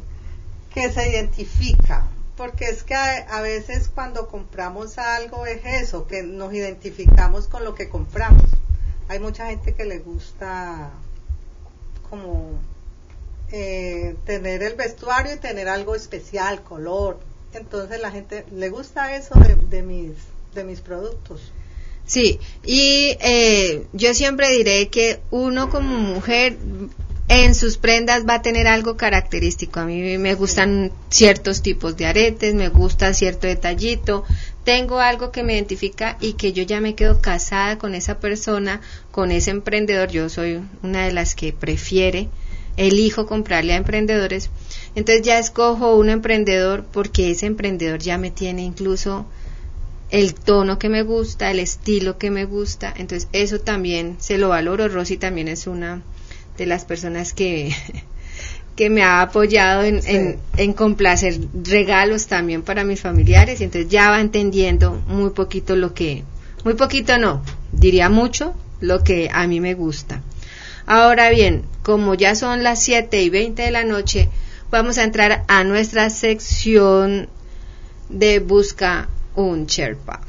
que 0.73 0.91
se 0.91 1.07
identifica, 1.07 2.07
porque 2.35 2.65
es 2.65 2.83
que 2.83 2.95
a, 2.95 3.41
veces 3.41 3.91
cuando 3.93 4.27
compramos 4.27 4.97
algo 4.97 5.45
es 5.45 5.63
eso, 5.83 6.07
que 6.07 6.23
nos 6.23 6.51
identificamos 6.51 7.45
con 7.45 7.63
lo 7.63 7.75
que 7.75 7.89
compramos. 7.89 8.49
Hay 9.07 9.19
mucha 9.19 9.51
gente 9.51 9.75
que 9.75 9.85
le 9.85 9.99
gusta 9.99 10.89
como 12.09 12.53
eh, 13.51 14.15
tener 14.25 14.63
el 14.63 14.73
vestuario 14.73 15.35
y 15.35 15.37
tener 15.37 15.69
algo 15.69 15.93
especial, 15.93 16.63
color. 16.63 17.19
Entonces 17.53 18.01
la 18.01 18.09
gente 18.09 18.47
le 18.51 18.69
gusta 18.69 19.15
eso 19.15 19.35
de, 19.69 19.83
mis, 19.83 20.15
de 20.55 20.63
mis 20.63 20.81
productos. 20.81 21.51
Sí, 22.05 22.39
y 22.65 23.15
eh, 23.21 23.85
yo 23.93 24.13
siempre 24.13 24.49
diré 24.51 24.89
que 24.89 25.21
uno 25.31 25.69
como 25.69 25.97
mujer 25.97 26.57
en 27.29 27.55
sus 27.55 27.77
prendas 27.77 28.25
va 28.27 28.35
a 28.35 28.41
tener 28.41 28.67
algo 28.67 28.97
característico. 28.97 29.79
A 29.79 29.85
mí 29.85 30.17
me 30.17 30.35
gustan 30.35 30.91
ciertos 31.09 31.61
tipos 31.61 31.95
de 31.95 32.05
aretes, 32.05 32.53
me 32.53 32.69
gusta 32.69 33.13
cierto 33.13 33.47
detallito, 33.47 34.25
tengo 34.63 34.99
algo 34.99 35.31
que 35.31 35.43
me 35.43 35.53
identifica 35.53 36.17
y 36.19 36.33
que 36.33 36.53
yo 36.53 36.63
ya 36.63 36.81
me 36.81 36.95
quedo 36.95 37.21
casada 37.21 37.77
con 37.77 37.95
esa 37.95 38.19
persona, 38.19 38.81
con 39.11 39.31
ese 39.31 39.51
emprendedor. 39.51 40.09
Yo 40.09 40.29
soy 40.29 40.61
una 40.83 41.05
de 41.05 41.13
las 41.13 41.35
que 41.35 41.53
prefiere, 41.53 42.29
elijo 42.75 43.25
comprarle 43.25 43.73
a 43.73 43.77
emprendedores. 43.77 44.49
Entonces 44.95 45.25
ya 45.25 45.39
escojo 45.39 45.95
un 45.95 46.09
emprendedor 46.09 46.85
porque 46.91 47.31
ese 47.31 47.45
emprendedor 47.45 47.99
ya 47.99 48.17
me 48.17 48.31
tiene 48.31 48.63
incluso 48.63 49.25
el 50.13 50.35
tono 50.35 50.77
que 50.77 50.89
me 50.89 51.01
gusta, 51.01 51.49
el 51.49 51.59
estilo 51.59 52.19
que 52.19 52.29
me 52.29 52.45
gusta. 52.45 52.93
Entonces 52.95 53.27
eso 53.33 53.59
también 53.59 54.17
se 54.19 54.37
lo 54.37 54.49
valoro. 54.49 54.87
Rosy 54.87 55.17
también 55.17 55.47
es 55.47 55.65
una 55.65 56.03
de 56.55 56.67
las 56.67 56.85
personas 56.85 57.33
que, 57.33 57.75
que 58.75 58.91
me 58.91 59.01
ha 59.01 59.23
apoyado 59.23 59.83
en, 59.83 60.39
en, 60.55 60.73
complacer 60.73 61.39
regalos 61.63 62.27
también 62.27 62.61
para 62.61 62.83
mis 62.83 63.01
familiares 63.01 63.59
y 63.59 63.63
entonces 63.63 63.89
ya 63.89 64.11
va 64.11 64.21
entendiendo 64.21 65.01
muy 65.07 65.31
poquito 65.31 65.75
lo 65.75 65.95
que, 65.95 66.23
muy 66.63 66.75
poquito 66.75 67.17
no, 67.17 67.43
diría 67.71 68.07
mucho 68.07 68.53
lo 68.81 69.03
que 69.03 69.31
a 69.33 69.47
mí 69.47 69.59
me 69.59 69.73
gusta. 69.73 70.21
Ahora 70.85 71.31
bien, 71.31 71.63
como 71.81 72.13
ya 72.13 72.35
son 72.35 72.61
las 72.61 72.83
7 72.83 73.19
y 73.19 73.31
20 73.31 73.63
de 73.63 73.71
la 73.71 73.83
noche, 73.83 74.29
vamos 74.69 74.99
a 74.99 75.05
entrar 75.05 75.43
a 75.47 75.63
nuestra 75.63 76.11
sección 76.11 77.29
de 78.09 78.37
Busca 78.37 79.09
un 79.35 79.65
Sherpa. 79.65 80.19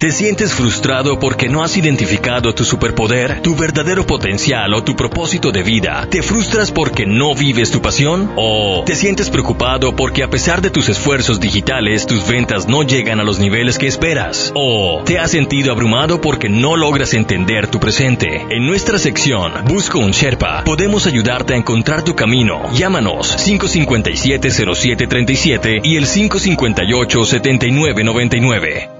¿Te 0.00 0.10
sientes 0.12 0.52
frustrado 0.54 1.18
porque 1.18 1.50
no 1.50 1.62
has 1.62 1.76
identificado 1.76 2.54
tu 2.54 2.64
superpoder, 2.64 3.42
tu 3.42 3.54
verdadero 3.54 4.06
potencial 4.06 4.72
o 4.72 4.82
tu 4.82 4.96
propósito 4.96 5.52
de 5.52 5.62
vida? 5.62 6.06
¿Te 6.08 6.22
frustras 6.22 6.70
porque 6.70 7.04
no 7.04 7.34
vives 7.34 7.70
tu 7.70 7.82
pasión? 7.82 8.32
¿O 8.34 8.82
te 8.86 8.96
sientes 8.96 9.28
preocupado 9.28 9.94
porque 9.94 10.22
a 10.22 10.30
pesar 10.30 10.62
de 10.62 10.70
tus 10.70 10.88
esfuerzos 10.88 11.38
digitales 11.38 12.06
tus 12.06 12.26
ventas 12.26 12.66
no 12.66 12.82
llegan 12.82 13.20
a 13.20 13.24
los 13.24 13.40
niveles 13.40 13.76
que 13.76 13.88
esperas? 13.88 14.52
¿O 14.54 15.02
te 15.04 15.18
has 15.18 15.32
sentido 15.32 15.70
abrumado 15.70 16.22
porque 16.22 16.48
no 16.48 16.78
logras 16.78 17.12
entender 17.12 17.66
tu 17.66 17.78
presente? 17.78 18.46
En 18.48 18.66
nuestra 18.66 18.98
sección 18.98 19.52
Busco 19.66 19.98
un 19.98 20.12
Sherpa 20.12 20.64
podemos 20.64 21.06
ayudarte 21.06 21.52
a 21.52 21.58
encontrar 21.58 22.04
tu 22.04 22.16
camino. 22.16 22.72
Llámanos 22.72 23.36
557-0737 23.36 25.82
y 25.84 25.96
el 25.96 26.06
558-7999. 26.06 28.99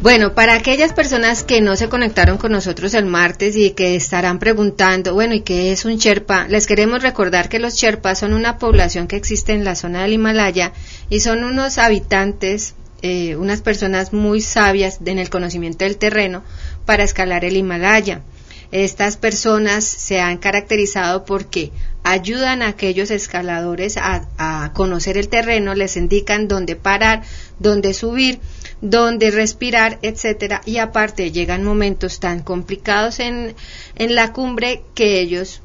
Bueno, 0.00 0.32
para 0.32 0.54
aquellas 0.54 0.92
personas 0.92 1.42
que 1.42 1.60
no 1.60 1.74
se 1.74 1.88
conectaron 1.88 2.38
con 2.38 2.52
nosotros 2.52 2.94
el 2.94 3.04
martes 3.04 3.56
y 3.56 3.70
que 3.70 3.96
estarán 3.96 4.38
preguntando, 4.38 5.12
bueno, 5.12 5.34
¿y 5.34 5.40
qué 5.40 5.72
es 5.72 5.84
un 5.84 5.96
Sherpa? 5.96 6.46
Les 6.46 6.68
queremos 6.68 7.02
recordar 7.02 7.48
que 7.48 7.58
los 7.58 7.74
Sherpas 7.74 8.20
son 8.20 8.32
una 8.32 8.58
población 8.58 9.08
que 9.08 9.16
existe 9.16 9.54
en 9.54 9.64
la 9.64 9.74
zona 9.74 10.02
del 10.02 10.12
Himalaya 10.12 10.72
y 11.10 11.18
son 11.18 11.42
unos 11.42 11.78
habitantes, 11.78 12.76
eh, 13.02 13.34
unas 13.34 13.60
personas 13.60 14.12
muy 14.12 14.40
sabias 14.40 15.00
en 15.04 15.18
el 15.18 15.30
conocimiento 15.30 15.84
del 15.84 15.96
terreno 15.96 16.44
para 16.86 17.02
escalar 17.02 17.44
el 17.44 17.56
Himalaya. 17.56 18.22
Estas 18.70 19.16
personas 19.16 19.82
se 19.82 20.20
han 20.20 20.38
caracterizado 20.38 21.24
porque 21.24 21.72
ayudan 22.04 22.62
a 22.62 22.68
aquellos 22.68 23.10
escaladores 23.10 23.96
a, 23.96 24.28
a 24.38 24.72
conocer 24.74 25.18
el 25.18 25.28
terreno, 25.28 25.74
les 25.74 25.96
indican 25.96 26.46
dónde 26.46 26.76
parar, 26.76 27.22
dónde 27.58 27.94
subir 27.94 28.38
donde 28.80 29.30
respirar, 29.30 29.98
etcétera, 30.02 30.60
y 30.64 30.78
aparte 30.78 31.32
llegan 31.32 31.64
momentos 31.64 32.20
tan 32.20 32.42
complicados 32.42 33.18
en, 33.18 33.54
en 33.96 34.14
la 34.14 34.32
cumbre 34.32 34.82
que 34.94 35.20
ellos 35.20 35.60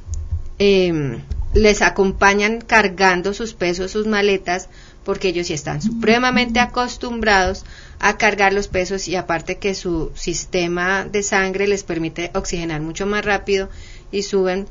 em, 0.57 1.21
les 1.53 1.81
acompañan 1.81 2.61
cargando 2.61 3.33
sus 3.33 3.53
pesos, 3.53 3.91
sus 3.91 4.07
maletas, 4.07 4.69
porque 5.03 5.29
ellos 5.29 5.47
ya 5.47 5.55
están 5.55 5.81
supremamente 5.81 6.59
acostumbrados 6.59 7.65
a 7.99 8.17
cargar 8.17 8.53
los 8.53 8.67
pesos 8.67 9.07
y 9.07 9.15
aparte 9.15 9.57
que 9.57 9.75
su 9.75 10.11
sistema 10.15 11.05
de 11.05 11.23
sangre 11.23 11.67
les 11.67 11.83
permite 11.83 12.31
oxigenar 12.33 12.81
mucho 12.81 13.05
más 13.05 13.23
rápido 13.23 13.69
y 14.11 14.23
suben 14.23 14.65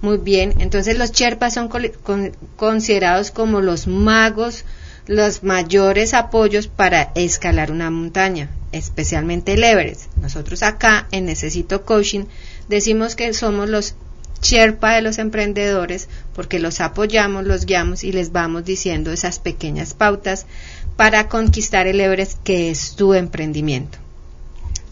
muy 0.00 0.18
bien. 0.18 0.54
Entonces 0.58 0.98
los 0.98 1.12
Sherpas 1.12 1.54
son 1.54 1.70
considerados 2.56 3.30
como 3.30 3.60
los 3.60 3.86
magos 3.86 4.64
los 5.08 5.42
mayores 5.42 6.12
apoyos 6.12 6.68
para 6.68 7.10
escalar 7.14 7.72
una 7.72 7.90
montaña, 7.90 8.50
especialmente 8.72 9.54
el 9.54 9.64
Everest. 9.64 10.14
Nosotros 10.18 10.62
acá 10.62 11.08
en 11.10 11.24
Necesito 11.24 11.84
Coaching 11.84 12.26
decimos 12.68 13.16
que 13.16 13.32
somos 13.32 13.70
los 13.70 13.94
Sherpa 14.42 14.94
de 14.94 15.02
los 15.02 15.18
emprendedores 15.18 16.08
porque 16.34 16.60
los 16.60 16.80
apoyamos, 16.80 17.44
los 17.44 17.64
guiamos 17.64 18.04
y 18.04 18.12
les 18.12 18.30
vamos 18.32 18.64
diciendo 18.64 19.10
esas 19.10 19.40
pequeñas 19.40 19.94
pautas 19.94 20.46
para 20.96 21.28
conquistar 21.28 21.86
el 21.86 22.00
Everest 22.00 22.40
que 22.44 22.70
es 22.70 22.94
tu 22.94 23.14
emprendimiento. 23.14 23.98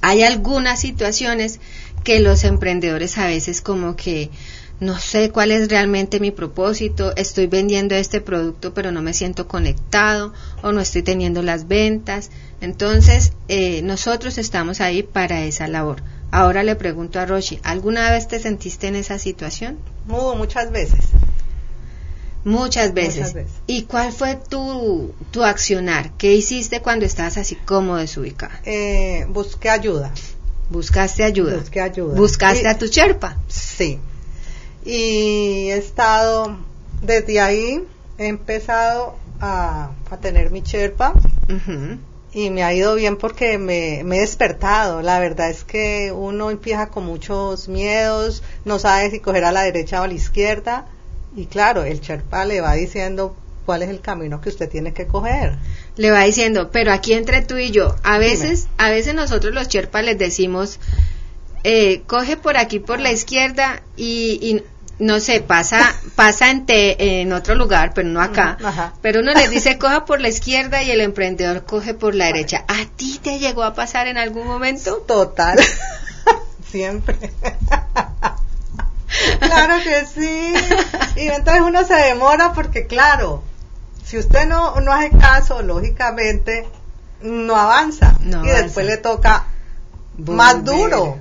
Hay 0.00 0.22
algunas 0.22 0.80
situaciones 0.80 1.60
que 2.04 2.20
los 2.20 2.44
emprendedores 2.44 3.18
a 3.18 3.26
veces 3.26 3.60
como 3.60 3.96
que 3.96 4.30
no 4.78 4.98
sé 4.98 5.30
cuál 5.30 5.52
es 5.52 5.68
realmente 5.68 6.20
mi 6.20 6.30
propósito, 6.30 7.14
estoy 7.16 7.46
vendiendo 7.46 7.94
este 7.94 8.20
producto 8.20 8.74
pero 8.74 8.92
no 8.92 9.00
me 9.00 9.14
siento 9.14 9.48
conectado 9.48 10.34
o 10.62 10.72
no 10.72 10.80
estoy 10.80 11.02
teniendo 11.02 11.42
las 11.42 11.66
ventas. 11.66 12.30
Entonces, 12.60 13.32
eh, 13.48 13.80
nosotros 13.82 14.38
estamos 14.38 14.80
ahí 14.80 15.02
para 15.02 15.44
esa 15.44 15.66
labor. 15.66 16.02
Ahora 16.30 16.62
le 16.62 16.76
pregunto 16.76 17.20
a 17.20 17.26
Roshi, 17.26 17.60
¿alguna 17.62 18.10
vez 18.10 18.28
te 18.28 18.38
sentiste 18.38 18.88
en 18.88 18.96
esa 18.96 19.18
situación? 19.18 19.78
muchas 20.36 20.70
veces. 20.70 21.06
Muchas 22.44 22.94
veces. 22.94 23.34
¿Y 23.66 23.82
cuál 23.82 24.12
fue 24.12 24.36
tu, 24.36 25.14
tu 25.30 25.42
accionar? 25.42 26.12
¿Qué 26.16 26.34
hiciste 26.34 26.80
cuando 26.80 27.04
estabas 27.04 27.38
así 27.38 27.56
como 27.56 27.96
desubicada? 27.96 28.60
Eh, 28.64 29.26
busqué 29.28 29.68
ayuda. 29.68 30.12
¿Buscaste 30.70 31.24
ayuda? 31.24 31.56
Busqué 31.56 31.80
ayuda. 31.80 32.14
¿Buscaste 32.14 32.68
a 32.68 32.78
tu 32.78 32.88
cherpa? 32.88 33.38
Sí 33.48 33.98
y 34.86 35.70
he 35.70 35.76
estado 35.76 36.56
desde 37.02 37.40
ahí 37.40 37.82
he 38.18 38.28
empezado 38.28 39.16
a, 39.40 39.90
tener 40.22 40.50
mi 40.50 40.62
cherpa 40.62 41.12
y 42.32 42.50
me 42.50 42.64
ha 42.64 42.72
ido 42.72 42.94
bien 42.94 43.16
porque 43.16 43.58
me, 43.58 44.00
he 44.00 44.20
despertado. 44.20 45.02
La 45.02 45.18
verdad 45.18 45.50
es 45.50 45.64
que 45.64 46.12
uno 46.12 46.50
empieza 46.50 46.88
con 46.88 47.04
muchos 47.04 47.68
miedos, 47.68 48.42
no 48.64 48.78
sabe 48.78 49.10
si 49.10 49.20
coger 49.20 49.44
a 49.44 49.52
la 49.52 49.62
derecha 49.62 50.00
o 50.00 50.04
a 50.04 50.08
la 50.08 50.14
izquierda 50.14 50.86
y 51.34 51.46
claro, 51.46 51.84
el 51.84 52.00
cherpa 52.00 52.44
le 52.44 52.60
va 52.60 52.74
diciendo 52.74 53.36
cuál 53.66 53.82
es 53.82 53.90
el 53.90 54.00
camino 54.00 54.40
que 54.40 54.48
usted 54.48 54.70
tiene 54.70 54.94
que 54.94 55.06
coger. 55.06 55.58
Le 55.96 56.10
va 56.10 56.22
diciendo, 56.22 56.70
pero 56.70 56.92
aquí 56.92 57.12
entre 57.12 57.42
tú 57.42 57.58
y 57.58 57.72
yo, 57.72 57.96
a 58.04 58.18
veces, 58.18 58.68
a 58.78 58.88
veces 58.88 59.14
nosotros 59.14 59.52
los 59.52 59.68
cherpas 59.68 60.04
les 60.04 60.16
decimos, 60.16 60.78
eh, 61.64 62.02
coge 62.06 62.36
por 62.36 62.56
aquí 62.56 62.78
por 62.78 63.00
la 63.00 63.10
izquierda 63.10 63.82
y, 63.96 64.62
no 64.98 65.20
sé, 65.20 65.42
pasa, 65.42 65.94
pasa 66.14 66.50
en, 66.50 66.64
en 66.68 67.32
otro 67.32 67.54
lugar, 67.54 67.92
pero 67.94 68.08
no 68.08 68.20
acá. 68.20 68.56
Pero 69.02 69.20
uno 69.20 69.32
les 69.32 69.50
dice 69.50 69.78
coja 69.78 70.04
por 70.04 70.20
la 70.20 70.28
izquierda 70.28 70.82
y 70.82 70.90
el 70.90 71.00
emprendedor 71.00 71.64
coge 71.64 71.94
por 71.94 72.14
la 72.14 72.26
derecha. 72.26 72.64
¿A 72.66 72.86
ti 72.96 73.20
te 73.22 73.38
llegó 73.38 73.62
a 73.62 73.74
pasar 73.74 74.06
en 74.06 74.16
algún 74.16 74.46
momento? 74.46 74.96
Total. 75.06 75.58
Siempre. 76.70 77.16
claro 79.38 79.74
que 79.82 80.06
sí. 80.06 80.54
Y 81.16 81.28
entonces 81.28 81.62
uno 81.62 81.84
se 81.84 81.94
demora 81.94 82.52
porque, 82.54 82.86
claro, 82.86 83.42
si 84.04 84.18
usted 84.18 84.46
no, 84.46 84.80
no 84.80 84.92
hace 84.92 85.10
caso, 85.10 85.62
lógicamente, 85.62 86.66
no 87.20 87.56
avanza. 87.56 88.16
y 88.24 88.46
después 88.46 88.86
le 88.86 88.96
toca 88.96 89.44
más 90.18 90.64
duro. 90.64 91.18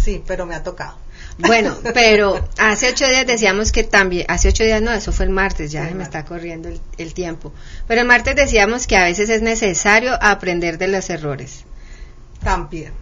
Sí, 0.00 0.22
pero 0.26 0.46
me 0.46 0.54
ha 0.54 0.62
tocado. 0.62 0.96
Bueno, 1.38 1.76
pero 1.94 2.44
hace 2.58 2.90
ocho 2.90 3.06
días 3.06 3.26
decíamos 3.26 3.70
que 3.70 3.84
también, 3.84 4.26
hace 4.28 4.48
ocho 4.48 4.64
días 4.64 4.82
no, 4.82 4.92
eso 4.92 5.12
fue 5.12 5.24
el 5.26 5.30
martes, 5.30 5.70
ya 5.70 5.86
se 5.86 5.94
me 5.94 6.02
está 6.02 6.24
corriendo 6.24 6.68
el, 6.98 7.14
tiempo. 7.14 7.52
Pero 7.86 8.00
el 8.00 8.06
martes 8.06 8.34
decíamos 8.34 8.86
que 8.86 8.96
a 8.96 9.04
veces 9.04 9.30
es 9.30 9.40
necesario 9.40 10.18
aprender 10.20 10.78
de 10.78 10.88
los 10.88 11.08
errores. 11.10 11.64
También. 12.42 12.92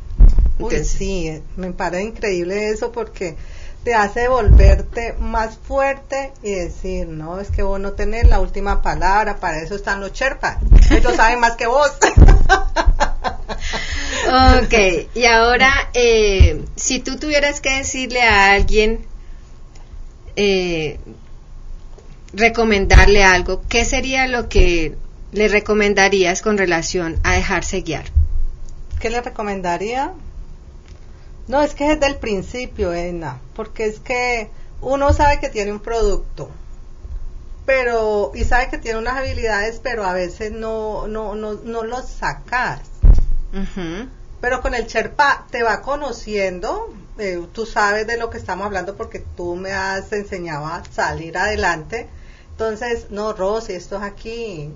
Uy, 0.58 0.84
sí, 0.84 1.42
me 1.56 1.72
parece 1.72 2.04
increíble 2.04 2.70
eso 2.70 2.92
porque 2.92 3.36
te 3.84 3.94
hace 3.94 4.28
volverte 4.28 5.14
más 5.18 5.58
fuerte 5.58 6.32
y 6.42 6.52
decir, 6.52 7.08
no, 7.08 7.40
es 7.40 7.50
que 7.50 7.62
vos 7.62 7.80
no 7.80 7.92
tenés 7.92 8.26
la 8.28 8.40
última 8.40 8.82
palabra, 8.82 9.36
para 9.36 9.60
eso 9.60 9.76
están 9.76 10.00
los 10.00 10.12
Sherpas, 10.12 10.58
ellos 10.90 11.14
saben 11.16 11.40
más 11.40 11.56
que 11.56 11.66
vos. 11.66 11.92
ok, 14.62 14.74
y 15.14 15.24
ahora, 15.24 15.72
eh, 15.94 16.64
si 16.76 17.00
tú 17.00 17.16
tuvieras 17.16 17.60
que 17.60 17.78
decirle 17.78 18.22
a 18.22 18.52
alguien, 18.52 19.06
eh, 20.36 20.98
recomendarle 22.32 23.24
algo, 23.24 23.62
¿qué 23.68 23.84
sería 23.84 24.26
lo 24.26 24.48
que 24.48 24.96
le 25.32 25.48
recomendarías 25.48 26.42
con 26.42 26.58
relación 26.58 27.18
a 27.24 27.34
dejarse 27.34 27.80
guiar? 27.80 28.04
¿Qué 29.00 29.10
le 29.10 29.20
recomendaría? 29.20 30.12
No, 31.48 31.62
es 31.62 31.74
que 31.74 31.88
desde 31.88 32.06
el 32.06 32.16
principio, 32.16 32.92
Edna, 32.92 33.40
porque 33.54 33.86
es 33.86 34.00
que 34.00 34.50
uno 34.80 35.12
sabe 35.12 35.38
que 35.38 35.48
tiene 35.48 35.72
un 35.72 35.80
producto, 35.80 36.50
pero 37.64 38.32
y 38.34 38.44
sabe 38.44 38.68
que 38.68 38.78
tiene 38.78 38.98
unas 38.98 39.16
habilidades, 39.16 39.80
pero 39.82 40.04
a 40.04 40.12
veces 40.12 40.52
no 40.52 41.06
no 41.06 41.34
no 41.34 41.54
no 41.54 41.82
los 41.84 42.08
sacas. 42.08 42.80
Pero 44.40 44.60
con 44.60 44.74
el 44.74 44.86
Sherpa 44.86 45.46
te 45.50 45.62
va 45.62 45.80
conociendo, 45.80 46.94
eh, 47.18 47.46
tú 47.52 47.64
sabes 47.66 48.06
de 48.06 48.16
lo 48.16 48.28
que 48.30 48.38
estamos 48.38 48.66
hablando 48.66 48.96
porque 48.96 49.24
tú 49.36 49.56
me 49.56 49.72
has 49.72 50.12
enseñado 50.12 50.66
a 50.66 50.82
salir 50.84 51.38
adelante. 51.38 52.08
Entonces, 52.50 53.10
no, 53.10 53.32
Rosy, 53.32 53.74
esto 53.74 53.96
es 53.96 54.02
aquí, 54.02 54.72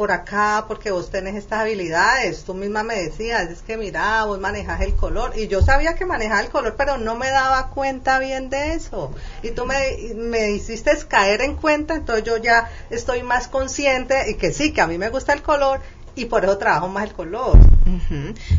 por 0.00 0.12
acá 0.12 0.64
porque 0.66 0.90
vos 0.90 1.10
tenés 1.10 1.34
estas 1.34 1.60
habilidades. 1.60 2.44
Tú 2.44 2.54
misma 2.54 2.82
me 2.82 3.02
decías, 3.02 3.50
es 3.50 3.60
que 3.60 3.76
mira, 3.76 4.24
vos 4.24 4.40
manejas 4.40 4.80
el 4.80 4.94
color. 4.94 5.32
Y 5.36 5.46
yo 5.46 5.60
sabía 5.60 5.94
que 5.94 6.06
manejaba 6.06 6.40
el 6.40 6.48
color, 6.48 6.74
pero 6.78 6.96
no 6.96 7.16
me 7.16 7.28
daba 7.28 7.68
cuenta 7.68 8.18
bien 8.18 8.48
de 8.48 8.72
eso. 8.72 9.12
Y 9.42 9.50
tú 9.50 9.66
me, 9.66 10.14
me 10.14 10.52
hiciste 10.52 10.90
caer 11.06 11.42
en 11.42 11.54
cuenta, 11.54 11.96
entonces 11.96 12.24
yo 12.24 12.38
ya 12.38 12.70
estoy 12.88 13.22
más 13.22 13.46
consciente 13.46 14.30
y 14.30 14.36
que 14.36 14.54
sí, 14.54 14.72
que 14.72 14.80
a 14.80 14.86
mí 14.86 14.96
me 14.96 15.10
gusta 15.10 15.34
el 15.34 15.42
color 15.42 15.80
y 16.16 16.26
por 16.26 16.44
eso 16.44 16.58
trabajo 16.58 16.88
más 16.88 17.04
el 17.04 17.12
color. 17.12 17.58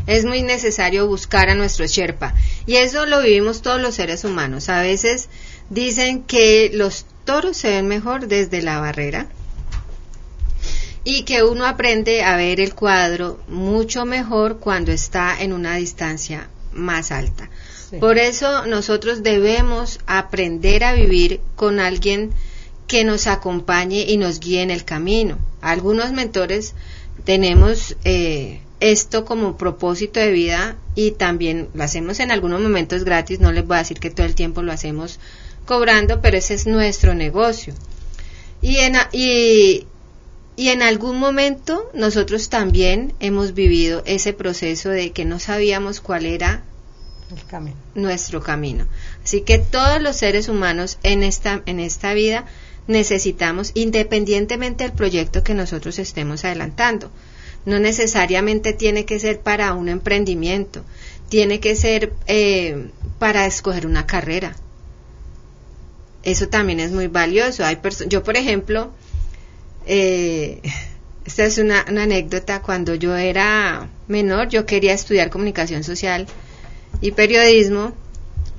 Es 0.06 0.24
muy 0.24 0.42
necesario 0.42 1.06
buscar 1.06 1.48
a 1.48 1.54
nuestro 1.54 1.86
Sherpa. 1.86 2.34
Y 2.66 2.76
eso 2.76 3.06
lo 3.06 3.22
vivimos 3.22 3.62
todos 3.62 3.80
los 3.80 3.94
seres 3.94 4.24
humanos. 4.24 4.68
A 4.68 4.82
veces 4.82 5.28
dicen 5.70 6.22
que 6.22 6.70
los 6.72 7.06
toros 7.24 7.56
se 7.56 7.70
ven 7.70 7.86
mejor 7.86 8.26
desde 8.26 8.62
la 8.62 8.80
barrera 8.80 9.28
y 11.04 11.22
que 11.22 11.42
uno 11.42 11.66
aprende 11.66 12.22
a 12.22 12.36
ver 12.36 12.60
el 12.60 12.74
cuadro 12.74 13.40
mucho 13.48 14.04
mejor 14.04 14.58
cuando 14.58 14.92
está 14.92 15.40
en 15.40 15.52
una 15.52 15.76
distancia 15.76 16.48
más 16.72 17.10
alta. 17.10 17.50
Por 18.00 18.18
eso 18.18 18.66
nosotros 18.66 19.22
debemos 19.22 19.98
aprender 20.06 20.82
a 20.84 20.94
vivir 20.94 21.40
con 21.56 21.78
alguien 21.78 22.32
que 22.86 23.04
nos 23.04 23.26
acompañe 23.26 24.04
y 24.08 24.16
nos 24.16 24.40
guíe 24.40 24.62
en 24.62 24.70
el 24.70 24.84
camino. 24.84 25.38
Algunos 25.60 26.12
mentores 26.12 26.74
tenemos 27.24 27.96
eh, 28.04 28.60
esto 28.80 29.24
como 29.24 29.56
propósito 29.56 30.18
de 30.18 30.32
vida 30.32 30.76
y 30.94 31.12
también 31.12 31.68
lo 31.74 31.84
hacemos 31.84 32.20
en 32.20 32.32
algunos 32.32 32.60
momentos 32.60 33.04
gratis, 33.04 33.40
no 33.40 33.52
les 33.52 33.66
voy 33.66 33.76
a 33.76 33.80
decir 33.80 34.00
que 34.00 34.10
todo 34.10 34.26
el 34.26 34.34
tiempo 34.34 34.62
lo 34.62 34.72
hacemos 34.72 35.20
cobrando, 35.64 36.20
pero 36.20 36.36
ese 36.36 36.54
es 36.54 36.66
nuestro 36.66 37.14
negocio. 37.14 37.74
Y 38.60 38.78
en, 38.78 38.96
y, 39.12 39.86
y 40.56 40.68
en 40.68 40.82
algún 40.82 41.18
momento 41.18 41.90
nosotros 41.94 42.48
también 42.48 43.14
hemos 43.20 43.54
vivido 43.54 44.02
ese 44.04 44.32
proceso 44.32 44.90
de 44.90 45.12
que 45.12 45.24
no 45.24 45.38
sabíamos 45.38 46.00
cuál 46.00 46.26
era 46.26 46.64
nuestro 47.94 48.42
camino. 48.42 48.86
Así 49.24 49.42
que 49.42 49.58
todos 49.58 50.02
los 50.02 50.16
seres 50.16 50.48
humanos 50.48 50.98
en 51.02 51.22
esta, 51.22 51.62
en 51.66 51.80
esta 51.80 52.14
vida 52.14 52.44
necesitamos, 52.86 53.72
independientemente 53.74 54.84
del 54.84 54.92
proyecto 54.92 55.42
que 55.42 55.54
nosotros 55.54 55.98
estemos 55.98 56.44
adelantando. 56.44 57.10
No 57.64 57.78
necesariamente 57.78 58.72
tiene 58.72 59.04
que 59.04 59.20
ser 59.20 59.40
para 59.40 59.72
un 59.74 59.88
emprendimiento, 59.88 60.84
tiene 61.28 61.60
que 61.60 61.76
ser 61.76 62.12
eh, 62.26 62.88
para 63.18 63.46
escoger 63.46 63.86
una 63.86 64.06
carrera. 64.06 64.56
Eso 66.24 66.48
también 66.48 66.80
es 66.80 66.90
muy 66.90 67.06
valioso. 67.06 67.64
Hay 67.64 67.78
yo, 68.08 68.22
por 68.22 68.36
ejemplo, 68.36 68.92
eh, 69.86 70.60
esta 71.24 71.44
es 71.44 71.58
una, 71.58 71.80
anécdota, 71.80 72.62
cuando 72.62 72.94
yo 72.94 73.16
era 73.16 73.88
menor 74.08 74.48
yo 74.48 74.66
quería 74.66 74.92
estudiar 74.92 75.30
comunicación 75.30 75.84
social 75.84 76.26
y 77.00 77.12
periodismo, 77.12 77.92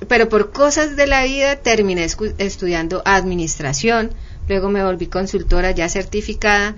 pero 0.08 0.28
por 0.28 0.52
cosas 0.52 0.96
de 0.96 1.06
la 1.06 1.24
vida 1.24 1.56
terminé 1.56 2.06
estudiando 2.38 3.02
administración, 3.04 4.12
luego 4.48 4.68
me 4.68 4.84
volví 4.84 5.06
consultora 5.06 5.70
ya 5.70 5.88
certificada 5.88 6.76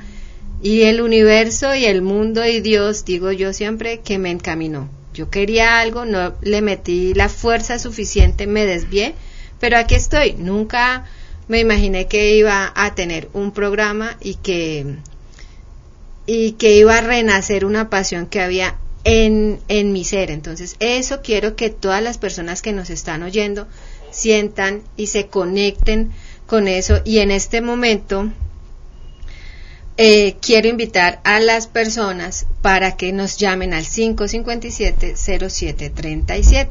y 0.62 0.82
el 0.82 1.00
universo 1.00 1.74
y 1.74 1.84
el 1.84 2.02
mundo 2.02 2.44
y 2.46 2.60
Dios, 2.60 3.04
digo 3.04 3.32
yo 3.32 3.52
siempre, 3.52 4.00
que 4.00 4.18
me 4.18 4.30
encaminó. 4.30 4.88
Yo 5.14 5.30
quería 5.30 5.80
algo, 5.80 6.04
no 6.04 6.34
le 6.42 6.60
metí 6.62 7.14
la 7.14 7.28
fuerza 7.28 7.78
suficiente, 7.78 8.46
me 8.46 8.66
desvié, 8.66 9.14
pero 9.60 9.78
aquí 9.78 9.94
estoy. 9.94 10.34
Nunca 10.34 11.06
me 11.48 11.60
imaginé 11.60 12.06
que 12.06 12.36
iba 12.36 12.72
a 12.74 12.94
tener 12.94 13.28
un 13.32 13.52
programa 13.52 14.16
y 14.20 14.34
que 14.34 14.96
y 16.26 16.52
que 16.52 16.76
iba 16.76 16.98
a 16.98 17.00
renacer 17.00 17.64
una 17.64 17.88
pasión 17.88 18.26
que 18.26 18.40
había 18.40 18.76
en, 19.06 19.58
en 19.68 19.92
mi 19.92 20.04
ser. 20.04 20.30
Entonces, 20.32 20.76
eso 20.80 21.22
quiero 21.22 21.56
que 21.56 21.70
todas 21.70 22.02
las 22.02 22.18
personas 22.18 22.60
que 22.60 22.72
nos 22.72 22.90
están 22.90 23.22
oyendo 23.22 23.68
sientan 24.10 24.82
y 24.96 25.06
se 25.06 25.28
conecten 25.28 26.10
con 26.46 26.66
eso. 26.66 27.00
Y 27.04 27.20
en 27.20 27.30
este 27.30 27.60
momento 27.60 28.32
eh, 29.96 30.34
quiero 30.42 30.66
invitar 30.68 31.20
a 31.22 31.38
las 31.38 31.68
personas 31.68 32.48
para 32.62 32.96
que 32.96 33.12
nos 33.12 33.36
llamen 33.36 33.74
al 33.74 33.84
557-0737. 33.84 36.68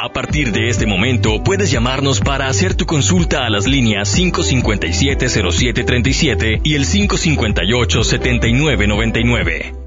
A 0.00 0.12
partir 0.12 0.52
de 0.52 0.68
este 0.70 0.86
momento 0.86 1.42
puedes 1.44 1.70
llamarnos 1.70 2.20
para 2.20 2.48
hacer 2.48 2.74
tu 2.74 2.86
consulta 2.86 3.44
a 3.44 3.50
las 3.50 3.66
líneas 3.66 4.16
557-0737 4.16 6.62
y 6.64 6.76
el 6.76 6.86
558-7999. 6.86 9.77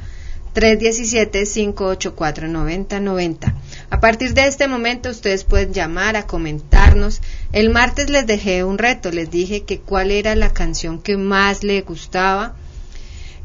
317-584-9090. 0.55 3.53
A 3.89 3.99
partir 3.99 4.33
de 4.33 4.47
este 4.47 4.69
momento 4.69 5.09
ustedes 5.09 5.43
pueden 5.43 5.73
llamar 5.73 6.15
a 6.15 6.25
comentarnos. 6.25 7.19
El 7.51 7.71
martes 7.71 8.09
les 8.09 8.25
dejé 8.27 8.63
un 8.63 8.77
reto, 8.77 9.11
les 9.11 9.29
dije 9.29 9.63
que 9.63 9.79
cuál 9.79 10.09
era 10.09 10.35
la 10.35 10.53
canción 10.53 11.01
que 11.01 11.17
más 11.17 11.65
le 11.65 11.81
gustaba. 11.81 12.55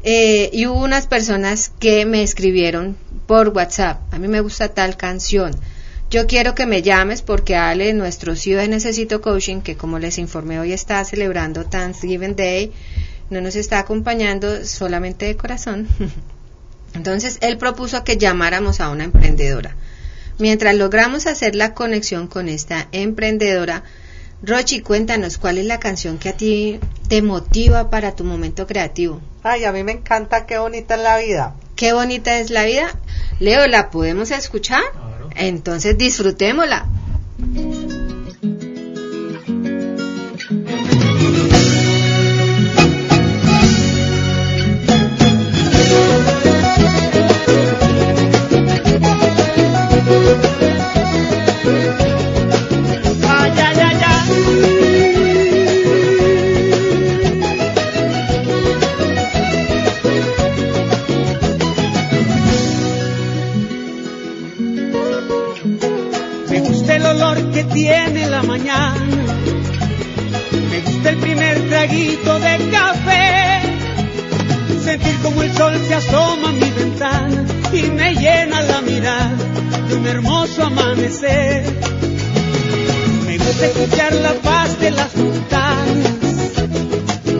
Eh, 0.07 0.51
y 0.53 0.67
hubo 0.67 0.83
unas 0.83 1.07
personas 1.07 1.71
que 1.79 2.05
me 2.05 2.21
escribieron 2.21 2.95
por 3.25 3.49
WhatsApp. 3.49 4.01
A 4.13 4.19
mí 4.19 4.27
me 4.27 4.39
gusta 4.39 4.69
tal 4.69 4.97
canción. 4.97 5.55
Yo 6.11 6.27
quiero 6.27 6.53
que 6.53 6.67
me 6.67 6.83
llames 6.83 7.23
porque 7.23 7.55
Ale, 7.55 7.91
nuestro 7.93 8.35
CEO 8.35 8.59
de 8.59 8.67
Necesito 8.67 9.19
Coaching, 9.19 9.61
que 9.61 9.75
como 9.75 9.97
les 9.97 10.19
informé 10.19 10.59
hoy 10.59 10.73
está 10.73 11.03
celebrando 11.03 11.65
Thanksgiving 11.65 12.35
Day, 12.35 12.71
no 13.31 13.41
nos 13.41 13.55
está 13.55 13.79
acompañando 13.79 14.63
solamente 14.63 15.25
de 15.25 15.35
corazón. 15.35 15.87
Entonces, 16.93 17.39
él 17.41 17.57
propuso 17.57 18.03
que 18.03 18.17
llamáramos 18.17 18.81
a 18.81 18.91
una 18.91 19.05
emprendedora. 19.05 19.75
Mientras 20.37 20.75
logramos 20.75 21.25
hacer 21.25 21.55
la 21.55 21.73
conexión 21.73 22.27
con 22.27 22.47
esta 22.47 22.87
emprendedora, 22.91 23.83
Rochi, 24.45 24.81
cuéntanos 24.81 25.39
cuál 25.39 25.57
es 25.57 25.65
la 25.65 25.79
canción 25.79 26.19
que 26.19 26.29
a 26.29 26.37
ti 26.37 26.79
te 27.07 27.23
motiva 27.23 27.89
para 27.89 28.15
tu 28.15 28.23
momento 28.23 28.67
creativo. 28.67 29.19
Ay, 29.41 29.65
a 29.65 29.71
mí 29.71 29.83
me 29.83 29.93
encanta 29.93 30.45
Qué 30.45 30.59
bonita 30.59 30.95
es 30.95 31.01
la 31.01 31.17
vida. 31.17 31.55
Qué 31.75 31.93
bonita 31.93 32.37
es 32.37 32.51
la 32.51 32.63
vida. 32.65 32.91
Leo, 33.39 33.65
¿la 33.67 33.89
podemos 33.89 34.29
escuchar? 34.29 34.83
Entonces 35.35 35.97
disfrutémosla. 35.97 36.85
Traguito 71.85 72.39
de 72.39 72.69
café. 72.71 73.61
Sentir 74.83 75.15
como 75.21 75.43
el 75.43 75.53
sol 75.53 75.73
se 75.87 75.93
asoma 75.93 76.49
a 76.49 76.51
mi 76.51 76.71
ventana 76.71 77.45
y 77.73 77.81
me 77.91 78.15
llena 78.15 78.61
la 78.61 78.81
mirada 78.81 79.33
de 79.87 79.95
un 79.95 80.07
hermoso 80.07 80.63
amanecer. 80.63 81.63
Me 83.25 83.37
gusta 83.37 83.65
escuchar 83.67 84.13
la 84.13 84.33
paz 84.33 84.79
de 84.79 84.91
las 84.91 85.15
montañas, 85.15 86.13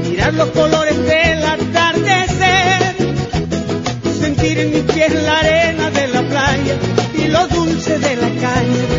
mirar 0.10 0.34
los 0.34 0.50
colores 0.50 0.98
del 0.98 1.44
atardecer, 1.44 2.96
sentir 4.20 4.60
en 4.60 4.72
mi 4.74 4.82
piel 4.82 5.26
la 5.26 5.40
arena 5.40 5.90
de 5.90 6.08
la 6.08 6.22
playa 6.22 6.76
y 7.18 7.28
lo 7.30 7.48
dulce 7.48 8.00
de 8.00 8.16
la 8.16 8.30
calle 8.42 8.95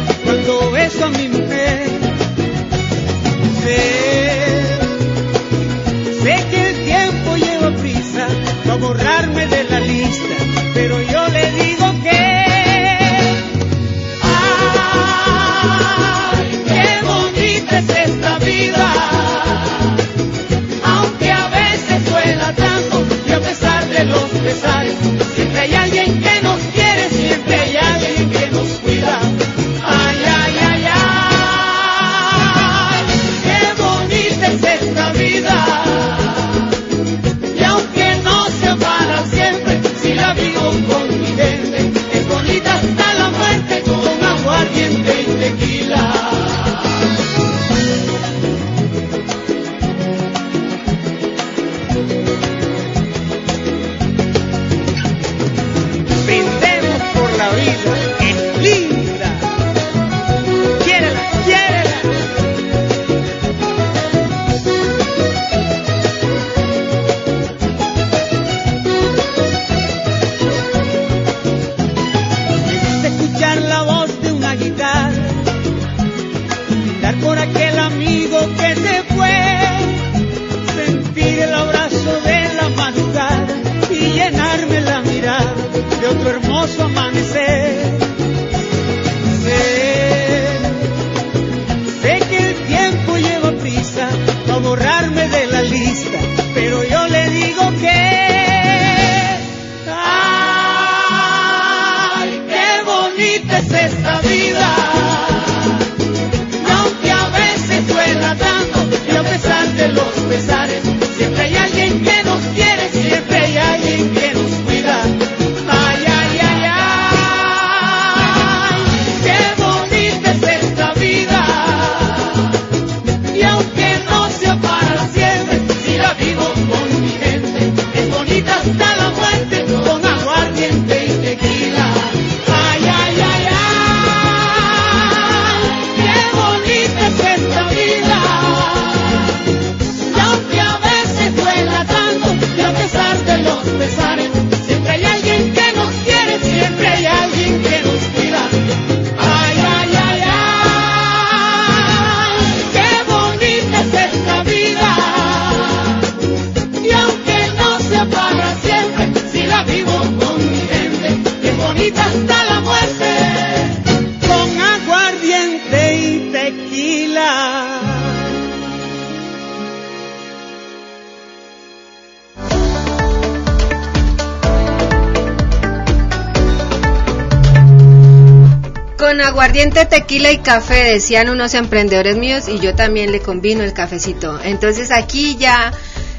aguardiente, 179.57 179.87
tequila 179.87 180.31
y 180.33 180.39
café, 180.39 180.85
decían 180.85 181.31
unos 181.31 181.55
emprendedores 181.55 182.19
míos, 182.19 182.47
y 182.47 182.59
yo 182.59 182.75
también 182.75 183.11
le 183.11 183.21
combino 183.21 183.65
el 183.65 183.73
cafecito. 183.73 184.39
Entonces 184.45 184.91
aquí 184.91 185.39
ya 185.39 185.73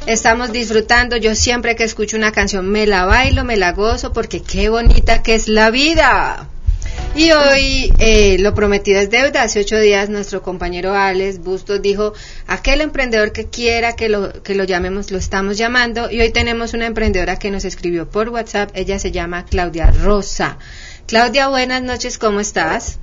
estamos 0.07 0.51
disfrutando. 0.51 1.17
Yo 1.17 1.35
siempre 1.35 1.75
que 1.75 1.83
escucho 1.83 2.17
una 2.17 2.31
canción 2.31 2.67
me 2.67 2.87
la 2.87 3.05
bailo, 3.05 3.43
me 3.43 3.55
la 3.55 3.73
gozo, 3.73 4.11
porque 4.11 4.41
qué 4.41 4.69
bonita 4.69 5.21
que 5.21 5.35
es 5.35 5.47
la 5.47 5.69
vida. 5.69 6.47
Y 7.15 7.29
hoy 7.29 7.93
eh, 7.99 8.37
lo 8.39 8.55
prometido 8.55 8.99
es 8.99 9.11
deuda. 9.11 9.43
Hace 9.43 9.59
ocho 9.59 9.79
días 9.79 10.09
nuestro 10.09 10.41
compañero 10.41 10.95
Alex 10.95 11.37
Bustos 11.37 11.79
dijo, 11.79 12.13
aquel 12.47 12.81
emprendedor 12.81 13.33
que 13.33 13.45
quiera 13.45 13.95
que 13.95 14.09
lo, 14.09 14.41
que 14.41 14.55
lo 14.55 14.63
llamemos, 14.63 15.11
lo 15.11 15.19
estamos 15.19 15.59
llamando. 15.59 16.09
Y 16.09 16.21
hoy 16.21 16.31
tenemos 16.31 16.73
una 16.73 16.87
emprendedora 16.87 17.37
que 17.37 17.51
nos 17.51 17.65
escribió 17.65 18.09
por 18.09 18.29
WhatsApp. 18.29 18.71
Ella 18.73 18.97
se 18.97 19.11
llama 19.11 19.45
Claudia 19.45 19.91
Rosa. 19.91 20.57
Claudia, 21.05 21.49
buenas 21.49 21.83
noches, 21.83 22.17
¿cómo 22.17 22.39
estás? 22.39 22.97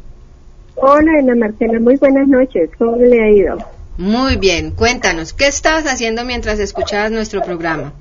Hola, 0.77 1.19
Ana 1.19 1.35
Marcela, 1.35 1.81
muy 1.81 1.97
buenas 1.97 2.29
noches. 2.29 2.71
¿Cómo 2.79 2.97
le 2.97 3.23
ha 3.23 3.31
ido? 3.31 3.59
Muy 3.97 4.37
bien, 4.37 4.73
cuéntanos, 4.73 5.33
¿qué 5.33 5.47
estabas 5.47 5.85
haciendo 5.85 6.25
mientras 6.25 6.59
escuchabas 6.59 7.13
nuestro 7.13 7.43
programa? 7.43 7.93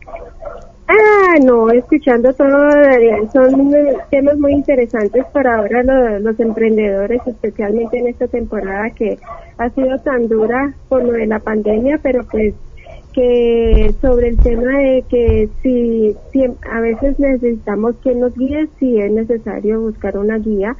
Ah, 0.88 1.36
no, 1.42 1.70
escuchando 1.72 2.34
todo, 2.34 2.70
eh, 2.70 3.30
son 3.32 3.72
temas 4.10 4.38
muy 4.38 4.54
interesantes 4.54 5.24
para 5.32 5.56
ahora 5.58 5.84
lo- 5.84 6.20
los, 6.20 6.40
emprendedores, 6.40 7.22
especialmente 7.26 8.00
en 8.00 8.08
esta 8.08 8.28
temporada 8.28 8.90
que 8.90 9.18
ha 9.58 9.70
sido 9.70 9.98
tan 10.00 10.28
dura 10.28 10.74
por 10.90 11.04
lo 11.04 11.14
de 11.14 11.28
la 11.28 11.40
pandemia, 11.40 12.00
pero 12.04 12.26
pues 12.26 12.54
que 13.14 13.94
sobre 14.02 14.30
el 14.30 14.38
tema 14.40 14.78
de 14.80 15.04
que 15.08 15.48
si, 15.62 16.16
si 16.32 16.44
a 16.70 16.80
veces 16.82 17.20
necesitamos 17.20 17.96
que 18.04 18.16
nos 18.16 18.36
guíe, 18.36 18.68
si 18.80 19.00
es 19.00 19.12
necesario 19.12 19.80
buscar 19.82 20.18
una 20.18 20.38
guía 20.40 20.76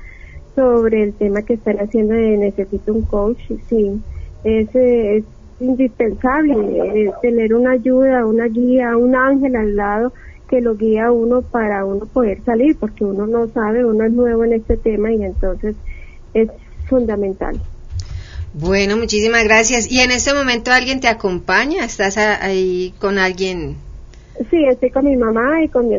sobre 0.56 1.04
el 1.04 1.14
tema 1.14 1.42
que 1.42 1.54
están 1.56 1.78
haciendo 1.78 2.14
de 2.14 2.38
necesito 2.38 2.94
un 2.94 3.04
coach, 3.04 3.40
sí, 3.70 4.02
es, 4.44 4.68
es 4.76 5.24
indispensable 5.60 7.12
tener 7.22 7.54
una 7.54 7.72
ayuda, 7.72 8.26
una 8.26 8.46
guía, 8.46 8.98
un 8.98 9.16
ángel 9.16 9.56
al 9.56 9.76
lado 9.76 10.14
que 10.50 10.62
lo 10.62 10.76
guía 10.76 11.08
a 11.08 11.12
uno 11.12 11.42
para 11.42 11.86
uno 11.86 12.06
poder 12.06 12.44
salir, 12.44 12.78
porque 12.78 13.04
uno 13.04 13.26
no 13.26 13.48
sabe, 13.48 13.86
uno 13.86 14.04
es 14.04 14.12
nuevo 14.12 14.44
en 14.44 14.54
este 14.54 14.78
tema 14.78 15.12
y 15.12 15.24
entonces 15.24 15.76
es 16.34 16.50
fundamental. 16.88 17.60
Bueno, 18.54 18.98
muchísimas 18.98 19.44
gracias. 19.46 19.92
¿Y 19.92 20.02
en 20.02 20.12
este 20.12 20.34
momento 20.34 20.72
alguien 20.72 21.00
te 21.00 21.08
acompaña? 21.08 21.84
¿Estás 21.86 22.18
ahí 22.18 22.94
con 23.00 23.18
alguien? 23.18 23.78
Sí, 24.52 24.64
estoy 24.66 24.92
con 24.92 25.06
mi 25.06 25.18
mamá 25.18 25.64
y 25.64 25.70
con 25.70 25.90
mi 25.90 25.96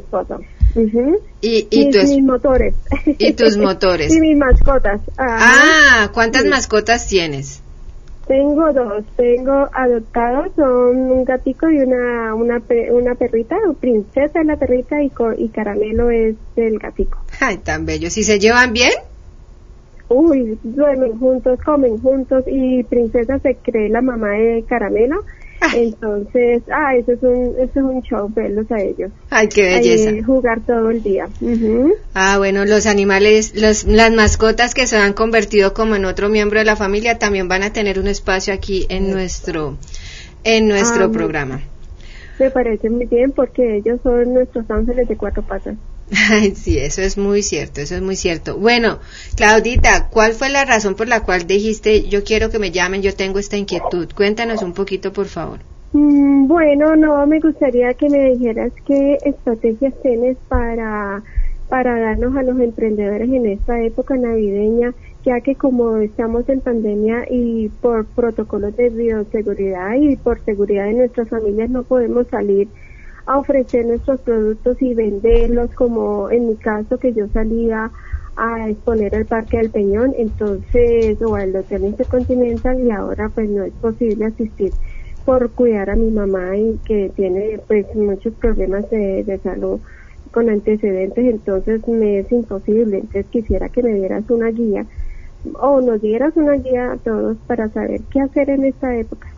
Ujú. 0.74 1.18
Y, 1.40 1.66
y, 1.70 1.86
mis, 1.86 2.22
motores. 2.22 2.74
y 3.06 3.32
tus 3.32 3.56
motores. 3.58 4.14
y 4.14 4.20
mis 4.20 4.36
mascotas. 4.36 5.00
Ajá. 5.16 5.38
Ah, 6.06 6.10
¿cuántas 6.12 6.42
Sí. 6.42 6.48
mascotas 6.48 7.06
tienes? 7.06 7.60
Tengo 8.26 8.72
dos, 8.72 9.04
tengo 9.16 9.68
adoptados, 9.74 10.48
son 10.56 10.96
un 11.10 11.24
gatico 11.26 11.68
y 11.68 11.78
una 11.80 12.34
una, 12.34 12.62
una 12.90 13.14
perrita, 13.14 13.54
princesa 13.78 14.40
es 14.40 14.46
la 14.46 14.56
perrita 14.56 15.02
y, 15.02 15.12
y 15.36 15.48
caramelo 15.50 16.08
es 16.10 16.34
el 16.56 16.78
gatico. 16.78 17.18
Ay, 17.40 17.58
tan 17.58 17.84
bellos. 17.84 18.16
¿Y 18.16 18.22
se 18.24 18.38
llevan 18.38 18.72
bien? 18.72 18.92
Uy, 20.08 20.58
duermen 20.62 21.18
juntos, 21.18 21.58
comen 21.64 21.98
juntos 21.98 22.44
y 22.46 22.82
princesa 22.84 23.38
se 23.40 23.56
cree 23.56 23.88
la 23.90 24.00
mamá 24.00 24.30
de 24.30 24.64
caramelo. 24.68 25.22
Entonces, 25.74 26.62
ah, 26.70 26.94
eso 26.96 27.12
es 27.12 27.22
un, 27.22 27.54
eso 27.58 27.70
es 27.74 27.76
un 27.76 28.02
show 28.02 28.28
verlos 28.34 28.70
a 28.70 28.80
ellos. 28.80 29.10
Ay, 29.30 29.48
qué 29.48 29.74
Ahí, 29.74 29.88
belleza. 29.88 30.26
jugar 30.26 30.60
todo 30.66 30.90
el 30.90 31.02
día. 31.02 31.28
Ah, 32.14 32.38
bueno, 32.38 32.64
los 32.64 32.86
animales, 32.86 33.54
los, 33.60 33.84
las 33.84 34.12
mascotas 34.12 34.74
que 34.74 34.86
se 34.86 34.96
han 34.96 35.12
convertido 35.12 35.74
como 35.74 35.96
en 35.96 36.04
otro 36.04 36.28
miembro 36.28 36.58
de 36.58 36.64
la 36.64 36.76
familia 36.76 37.18
también 37.18 37.48
van 37.48 37.62
a 37.62 37.72
tener 37.72 37.98
un 37.98 38.06
espacio 38.08 38.52
aquí 38.52 38.86
en 38.88 39.10
nuestro, 39.10 39.76
en 40.44 40.68
nuestro 40.68 41.06
Ah, 41.06 41.10
programa. 41.12 41.62
Me 42.38 42.50
parece 42.50 42.90
muy 42.90 43.06
bien 43.06 43.30
porque 43.32 43.76
ellos 43.76 44.00
son 44.02 44.34
nuestros 44.34 44.68
ángeles 44.70 45.08
de 45.08 45.16
cuatro 45.16 45.42
patas. 45.42 45.76
Sí, 46.54 46.78
eso 46.78 47.02
es 47.02 47.16
muy 47.18 47.42
cierto, 47.42 47.80
eso 47.80 47.94
es 47.96 48.02
muy 48.02 48.16
cierto. 48.16 48.56
Bueno, 48.58 48.98
Claudita, 49.36 50.08
¿cuál 50.10 50.32
fue 50.34 50.48
la 50.50 50.64
razón 50.64 50.94
por 50.94 51.08
la 51.08 51.22
cual 51.24 51.46
dijiste, 51.46 52.08
yo 52.08 52.24
quiero 52.24 52.50
que 52.50 52.58
me 52.58 52.70
llamen, 52.70 53.02
yo 53.02 53.14
tengo 53.14 53.38
esta 53.38 53.56
inquietud? 53.56 54.08
Cuéntanos 54.14 54.62
un 54.62 54.74
poquito, 54.74 55.12
por 55.12 55.26
favor. 55.26 55.60
Mm, 55.92 56.46
Bueno, 56.48 56.96
no, 56.96 57.26
me 57.26 57.40
gustaría 57.40 57.94
que 57.94 58.10
me 58.10 58.30
dijeras 58.30 58.72
qué 58.86 59.16
estrategias 59.24 59.94
tienes 60.02 60.36
para, 60.48 61.22
para 61.68 61.98
darnos 61.98 62.36
a 62.36 62.42
los 62.42 62.58
emprendedores 62.60 63.28
en 63.30 63.46
esta 63.46 63.80
época 63.82 64.16
navideña, 64.16 64.94
ya 65.24 65.40
que 65.40 65.54
como 65.56 65.96
estamos 65.98 66.48
en 66.48 66.60
pandemia 66.60 67.24
y 67.30 67.68
por 67.80 68.06
protocolos 68.06 68.76
de 68.76 68.90
bioseguridad 68.90 69.94
y 69.94 70.16
por 70.16 70.44
seguridad 70.44 70.84
de 70.84 70.94
nuestras 70.94 71.28
familias 71.30 71.70
no 71.70 71.82
podemos 71.84 72.26
salir 72.28 72.68
a 73.26 73.38
ofrecer 73.38 73.86
nuestros 73.86 74.20
productos 74.20 74.80
y 74.82 74.94
venderlos 74.94 75.70
como 75.70 76.30
en 76.30 76.48
mi 76.48 76.56
caso 76.56 76.98
que 76.98 77.12
yo 77.12 77.26
salía 77.28 77.90
a 78.36 78.68
exponer 78.68 79.14
al 79.14 79.26
Parque 79.26 79.58
del 79.58 79.70
Peñón, 79.70 80.12
entonces, 80.18 81.20
o 81.22 81.36
al 81.36 81.54
Hotel 81.54 81.84
Intercontinental 81.84 82.80
y 82.80 82.90
ahora 82.90 83.30
pues 83.32 83.48
no 83.48 83.62
es 83.62 83.72
posible 83.74 84.26
asistir 84.26 84.72
por 85.24 85.50
cuidar 85.52 85.90
a 85.90 85.96
mi 85.96 86.10
mamá 86.10 86.56
y 86.56 86.78
que 86.84 87.10
tiene 87.14 87.60
pues 87.66 87.86
muchos 87.94 88.34
problemas 88.34 88.90
de, 88.90 89.24
de 89.24 89.38
salud 89.38 89.80
con 90.32 90.50
antecedentes, 90.50 91.24
entonces 91.24 91.86
me 91.86 92.18
es 92.18 92.32
imposible, 92.32 92.98
entonces 92.98 93.26
quisiera 93.30 93.68
que 93.68 93.82
me 93.82 93.94
dieras 93.94 94.28
una 94.28 94.48
guía 94.48 94.84
o 95.60 95.80
nos 95.80 96.00
dieras 96.00 96.36
una 96.36 96.54
guía 96.54 96.92
a 96.92 96.96
todos 96.96 97.36
para 97.46 97.68
saber 97.68 98.00
qué 98.10 98.20
hacer 98.20 98.50
en 98.50 98.64
esta 98.64 98.96
época. 98.96 99.33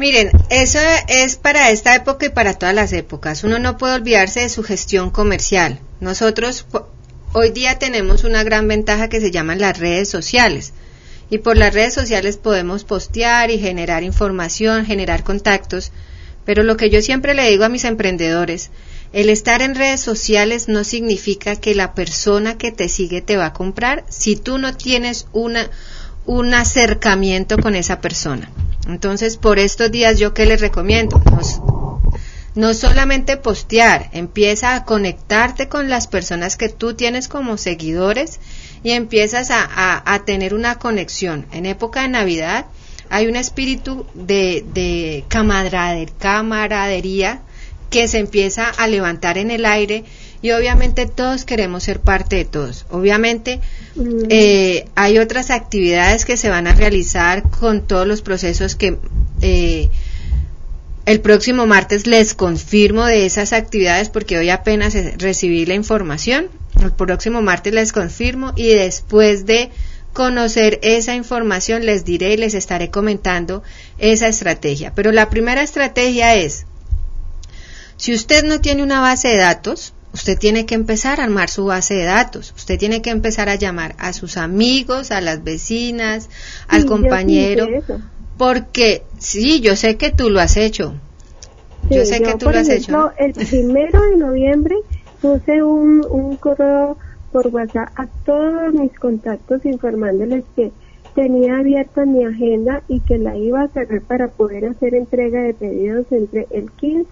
Miren, 0.00 0.30
eso 0.48 0.78
es 1.08 1.36
para 1.36 1.70
esta 1.70 1.94
época 1.94 2.24
y 2.24 2.30
para 2.30 2.54
todas 2.54 2.74
las 2.74 2.94
épocas. 2.94 3.44
Uno 3.44 3.58
no 3.58 3.76
puede 3.76 3.96
olvidarse 3.96 4.40
de 4.40 4.48
su 4.48 4.62
gestión 4.62 5.10
comercial. 5.10 5.78
Nosotros 6.00 6.64
hoy 7.34 7.50
día 7.50 7.78
tenemos 7.78 8.24
una 8.24 8.42
gran 8.42 8.66
ventaja 8.66 9.10
que 9.10 9.20
se 9.20 9.30
llaman 9.30 9.60
las 9.60 9.78
redes 9.78 10.08
sociales. 10.08 10.72
Y 11.28 11.36
por 11.36 11.58
las 11.58 11.74
redes 11.74 11.92
sociales 11.92 12.38
podemos 12.38 12.84
postear 12.84 13.50
y 13.50 13.58
generar 13.58 14.02
información, 14.02 14.86
generar 14.86 15.22
contactos. 15.22 15.92
Pero 16.46 16.62
lo 16.62 16.78
que 16.78 16.88
yo 16.88 17.02
siempre 17.02 17.34
le 17.34 17.50
digo 17.50 17.64
a 17.64 17.68
mis 17.68 17.84
emprendedores, 17.84 18.70
el 19.12 19.28
estar 19.28 19.60
en 19.60 19.74
redes 19.74 20.00
sociales 20.00 20.66
no 20.66 20.82
significa 20.82 21.56
que 21.56 21.74
la 21.74 21.92
persona 21.92 22.56
que 22.56 22.72
te 22.72 22.88
sigue 22.88 23.20
te 23.20 23.36
va 23.36 23.44
a 23.46 23.52
comprar 23.52 24.06
si 24.08 24.36
tú 24.36 24.56
no 24.56 24.74
tienes 24.74 25.26
una, 25.32 25.68
un 26.30 26.54
acercamiento 26.54 27.58
con 27.58 27.74
esa 27.74 28.00
persona. 28.00 28.50
Entonces, 28.86 29.36
por 29.36 29.58
estos 29.58 29.90
días, 29.90 30.18
¿yo 30.20 30.32
qué 30.32 30.46
les 30.46 30.60
recomiendo? 30.60 31.20
No 32.54 32.72
solamente 32.74 33.36
postear, 33.36 34.10
empieza 34.12 34.74
a 34.76 34.84
conectarte 34.84 35.68
con 35.68 35.88
las 35.88 36.06
personas 36.06 36.56
que 36.56 36.68
tú 36.68 36.94
tienes 36.94 37.26
como 37.28 37.56
seguidores 37.56 38.38
y 38.84 38.92
empiezas 38.92 39.50
a, 39.50 39.62
a- 39.64 40.14
a 40.14 40.24
tener 40.24 40.54
una 40.54 40.76
conexión. 40.78 41.46
En 41.52 41.66
época 41.66 42.02
de 42.02 42.08
Navidad 42.08 42.66
hay 43.08 43.26
un 43.26 43.34
espíritu 43.36 44.06
de, 44.14 44.64
de 44.72 45.24
camarader- 45.28 46.12
camaradería 46.18 47.40
que 47.90 48.06
se 48.06 48.18
empieza 48.18 48.68
a 48.68 48.86
levantar 48.86 49.36
en 49.36 49.50
el 49.50 49.64
aire 49.64 50.04
y 50.42 50.52
obviamente 50.52 51.06
todos 51.06 51.44
queremos 51.44 51.82
ser 51.82 52.00
parte 52.00 52.36
de 52.36 52.44
todos. 52.44 52.86
Obviamente. 52.90 53.60
Eh, 53.96 54.86
hay 54.94 55.18
otras 55.18 55.50
actividades 55.50 56.24
que 56.24 56.36
se 56.36 56.48
van 56.48 56.66
a 56.66 56.74
realizar 56.74 57.48
con 57.50 57.86
todos 57.86 58.06
los 58.06 58.22
procesos 58.22 58.76
que 58.76 58.98
eh, 59.42 59.88
el 61.06 61.20
próximo 61.20 61.66
martes 61.66 62.06
les 62.06 62.34
confirmo 62.34 63.04
de 63.04 63.26
esas 63.26 63.52
actividades 63.52 64.08
porque 64.08 64.38
hoy 64.38 64.50
apenas 64.50 64.94
recibí 65.18 65.66
la 65.66 65.74
información. 65.74 66.48
El 66.80 66.92
próximo 66.92 67.42
martes 67.42 67.74
les 67.74 67.92
confirmo 67.92 68.52
y 68.54 68.68
después 68.68 69.44
de 69.44 69.70
conocer 70.12 70.78
esa 70.82 71.14
información 71.14 71.84
les 71.84 72.04
diré 72.04 72.34
y 72.34 72.36
les 72.36 72.54
estaré 72.54 72.90
comentando 72.90 73.62
esa 73.98 74.28
estrategia. 74.28 74.92
Pero 74.94 75.10
la 75.12 75.30
primera 75.30 75.62
estrategia 75.62 76.34
es, 76.36 76.66
si 77.96 78.14
usted 78.14 78.44
no 78.44 78.60
tiene 78.60 78.82
una 78.82 79.00
base 79.00 79.28
de 79.28 79.38
datos, 79.38 79.94
usted 80.12 80.38
tiene 80.38 80.66
que 80.66 80.74
empezar 80.74 81.20
a 81.20 81.24
armar 81.24 81.48
su 81.50 81.66
base 81.66 81.94
de 81.94 82.04
datos. 82.04 82.52
Usted 82.56 82.78
tiene 82.78 83.02
que 83.02 83.10
empezar 83.10 83.48
a 83.48 83.54
llamar 83.54 83.94
a 83.98 84.12
sus 84.12 84.36
amigos, 84.36 85.10
a 85.10 85.20
las 85.20 85.44
vecinas, 85.44 86.28
al 86.68 86.82
Sí, 86.82 86.86
compañero. 86.88 87.66
Porque 88.36 89.02
sí, 89.18 89.60
yo 89.60 89.76
sé 89.76 89.96
que 89.96 90.10
tú 90.10 90.30
lo 90.30 90.40
has 90.40 90.56
hecho. 90.56 90.94
yo 91.90 92.04
sé 92.04 92.20
que 92.22 92.32
tú 92.34 92.46
por 92.46 92.54
lo 92.54 92.60
has 92.60 92.68
ejemplo, 92.68 93.12
hecho. 93.18 93.24
El 93.38 93.46
primero 93.46 94.00
de 94.02 94.16
noviembre 94.16 94.76
puse 95.20 95.62
un, 95.62 96.04
un 96.10 96.36
correo 96.36 96.96
por 97.32 97.46
WhatsApp 97.48 97.90
a 97.96 98.06
todos 98.24 98.72
mis 98.74 98.92
contactos 98.98 99.64
informándoles 99.64 100.44
que 100.56 100.72
tenía 101.14 101.58
abierta 101.58 102.04
mi 102.06 102.24
agenda 102.24 102.82
y 102.88 103.00
que 103.00 103.18
la 103.18 103.36
iba 103.36 103.62
a 103.62 103.68
cerrar 103.68 104.00
para 104.02 104.28
poder 104.28 104.64
hacer 104.66 104.94
entrega 104.94 105.42
de 105.42 105.54
pedidos 105.54 106.06
entre 106.10 106.46
el 106.50 106.70
15 106.72 107.06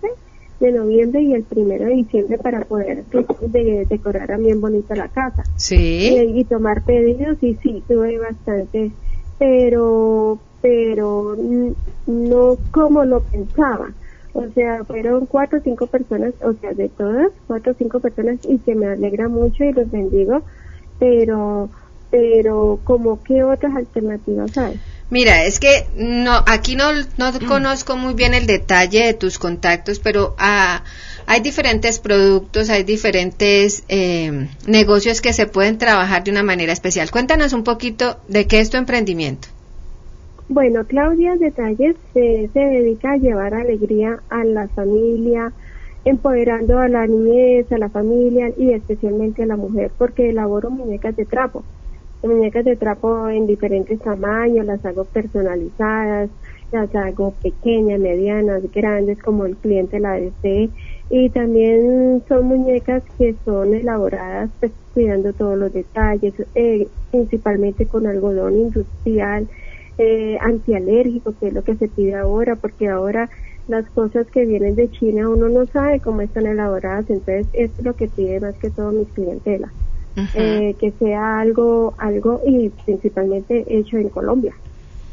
de 0.61 0.73
noviembre 0.73 1.23
y 1.23 1.35
el 1.35 1.45
primero 1.45 1.85
de 1.87 1.95
diciembre 1.95 2.39
para 2.39 2.65
poder 2.65 3.05
de- 3.07 3.87
decorar 3.89 4.39
bien 4.39 4.61
bonita 4.61 4.95
la 4.97 5.09
casa. 5.09 5.45
Sí. 5.57 6.09
y, 6.15 6.41
y 6.41 6.45
tomar 6.45 6.85
pedidos 6.85 7.41
y 7.43 7.55
sí 7.57 7.85
tuve 7.87 8.19
bastante 8.19 8.93
pero 9.39 10.41
pero 10.61 11.37
no 12.07 12.59
como 12.73 13.05
lo 13.05 13.23
pensaba. 13.23 13.95
O 14.33 14.47
sea 14.55 14.85
fueron 14.85 15.27
cuatro 15.27 15.59
o 15.59 15.63
cinco 15.63 15.87
personas 15.87 16.35
o 16.43 16.53
sea 16.55 16.73
de 16.75 16.89
todas 16.89 17.31
cuatro 17.47 17.73
o 17.73 17.75
cinco 17.77 18.01
personas 18.01 18.39
y 18.45 18.59
que 18.59 18.75
me 18.75 18.87
alegra 18.87 19.29
mucho 19.29 19.65
y 19.65 19.73
los 19.73 19.91
bendigo 19.91 20.43
pero 20.99 21.71
pero 22.11 22.81
como 22.85 23.23
qué 23.23 23.43
otras 23.45 23.75
alternativas 23.77 24.57
hay 24.57 24.81
Mira, 25.11 25.45
es 25.45 25.59
que 25.59 25.87
no, 25.97 26.33
aquí 26.47 26.77
no, 26.77 26.93
no 27.17 27.33
conozco 27.47 27.97
muy 27.97 28.13
bien 28.13 28.35
el 28.35 28.47
detalle 28.47 29.07
de 29.07 29.15
tus 29.15 29.39
contactos, 29.39 30.01
pero 30.01 30.35
ah, 30.39 30.85
hay 31.27 31.41
diferentes 31.41 31.99
productos, 31.99 32.69
hay 32.69 32.85
diferentes 32.85 33.85
eh, 33.89 34.49
negocios 34.67 35.23
que 35.23 35.33
se 35.33 35.47
pueden 35.47 35.79
trabajar 35.79 36.25
de 36.25 36.31
una 36.31 36.43
manera 36.43 36.75
especial. 36.75 37.11
Cuéntanos 37.11 37.55
un 37.55 37.65
poquito 37.65 38.19
de 38.29 38.47
qué 38.47 38.61
es 38.61 38.69
tu 38.69 38.77
emprendimiento. 38.77 39.49
Bueno, 40.51 40.85
Claudia 40.87 41.37
Detalles 41.37 41.97
se, 42.13 42.51
se 42.53 42.61
dedica 42.61 43.13
a 43.13 43.17
llevar 43.17 43.55
alegría 43.55 44.21
a 44.29 44.45
la 44.45 44.69
familia, 44.69 45.53
empoderando 46.05 46.79
a 46.79 46.89
la 46.89 47.07
niñez, 47.07 47.71
a 47.73 47.79
la 47.79 47.89
familia 47.89 48.51
y 48.59 48.73
especialmente 48.73 49.43
a 49.43 49.47
la 49.47 49.57
mujer, 49.57 49.91
porque 49.97 50.31
elaboro 50.31 50.71
muñecas 50.71 51.17
de 51.17 51.25
trapo. 51.25 51.65
Muñecas 52.23 52.65
de 52.65 52.77
trapo 52.77 53.29
en 53.29 53.47
diferentes 53.47 54.01
tamaños, 54.01 54.67
las 54.67 54.85
hago 54.85 55.05
personalizadas, 55.05 56.31
las 56.73 56.95
hago 56.95 57.33
pequeñas, 57.43 58.01
medianas, 58.01 58.63
grandes, 58.73 59.19
como 59.23 59.47
el 59.47 59.57
cliente 59.57 60.01
la 60.01 60.15
desee. 60.15 60.71
Y 61.11 61.31
también 61.31 62.23
son 62.29 62.47
muñecas 62.47 63.03
que 63.17 63.35
son 63.45 63.75
elaboradas 63.75 64.51
pues, 64.61 64.73
cuidando 64.93 65.33
todos 65.33 65.57
los 65.57 65.73
detalles, 65.73 66.35
eh, 66.55 66.89
principalmente 67.11 67.87
con 67.87 68.07
algodón 68.07 68.57
industrial, 68.57 69.49
eh, 69.97 70.39
antialérgico, 70.41 71.35
que 71.39 71.49
es 71.49 71.55
lo 71.55 71.63
que 71.63 71.77
se 71.77 71.89
pide 71.89 72.15
ahora, 72.15 72.57
porque 72.57 72.89
ahora 72.89 73.31
las 73.69 73.89
cosas 73.91 74.27
que 74.29 74.47
vienen 74.47 74.75
de 74.75 74.91
China 74.91 75.29
uno 75.29 75.49
no 75.49 75.67
sabe 75.67 76.01
cómo 76.01 76.23
están 76.23 76.47
elaboradas, 76.47 77.09
entonces 77.11 77.47
es 77.53 77.71
lo 77.83 77.95
que 77.95 78.09
pide 78.09 78.41
más 78.41 78.57
que 78.57 78.71
todo 78.71 78.93
mi 78.93 79.05
clientela, 79.07 79.73
Eh, 80.35 80.77
que 80.81 80.93
sea 80.93 81.41
algo, 81.41 81.95
algo 81.99 82.41
y 82.45 82.71
principalmente 82.85 83.65
hecho 83.69 83.99
en 83.99 84.09
Colombia, 84.11 84.55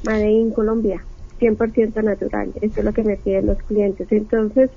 made 0.04 0.32
in 0.32 0.52
Colombia, 0.52 1.06
100% 1.40 2.04
natural, 2.04 2.54
eso 2.62 2.80
es 2.80 2.86
lo 2.86 2.94
que 2.94 3.04
me 3.04 3.18
piden 3.18 3.48
los 3.48 3.58
clientes, 3.64 4.12
entonces 4.12 4.72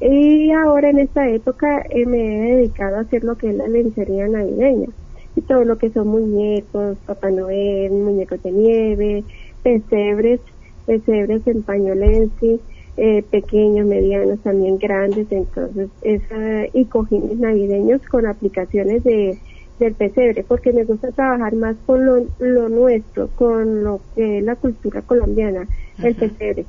Y 0.00 0.50
ahora 0.52 0.90
en 0.90 0.98
esta 1.00 1.28
época 1.28 1.82
eh, 1.90 2.06
me 2.06 2.52
he 2.52 2.56
dedicado 2.56 2.96
a 2.96 3.00
hacer 3.00 3.24
lo 3.24 3.36
que 3.36 3.50
es 3.50 3.56
la 3.56 3.68
lencería 3.68 4.28
navideña. 4.28 4.88
Y 5.34 5.42
todo 5.42 5.64
lo 5.64 5.78
que 5.78 5.90
son 5.90 6.08
muñecos, 6.08 6.98
Papá 7.06 7.30
Noel, 7.30 7.92
muñecos 7.92 8.42
de 8.42 8.52
nieve, 8.52 9.26
pesebres, 9.62 10.40
pesebres 10.86 11.46
en 11.46 11.64
pañolense, 11.64 12.60
eh, 12.96 13.22
pequeños, 13.30 13.86
medianos, 13.86 14.40
también 14.42 14.78
grandes. 14.78 15.30
Entonces, 15.32 15.90
esa, 16.02 16.66
y 16.72 16.86
cojines 16.88 17.38
navideños 17.38 18.02
con 18.08 18.26
aplicaciones 18.26 19.04
de 19.04 19.38
del 19.78 19.94
pesebre, 19.94 20.44
porque 20.46 20.72
me 20.72 20.84
gusta 20.84 21.10
trabajar 21.12 21.54
más 21.54 21.76
con 21.86 22.04
lo, 22.04 22.26
lo 22.38 22.68
nuestro, 22.68 23.28
con 23.28 23.84
lo 23.84 24.00
que 24.14 24.38
es 24.38 24.44
la 24.44 24.56
cultura 24.56 25.02
colombiana, 25.02 25.68
el 26.02 26.14
pesebre. 26.14 26.66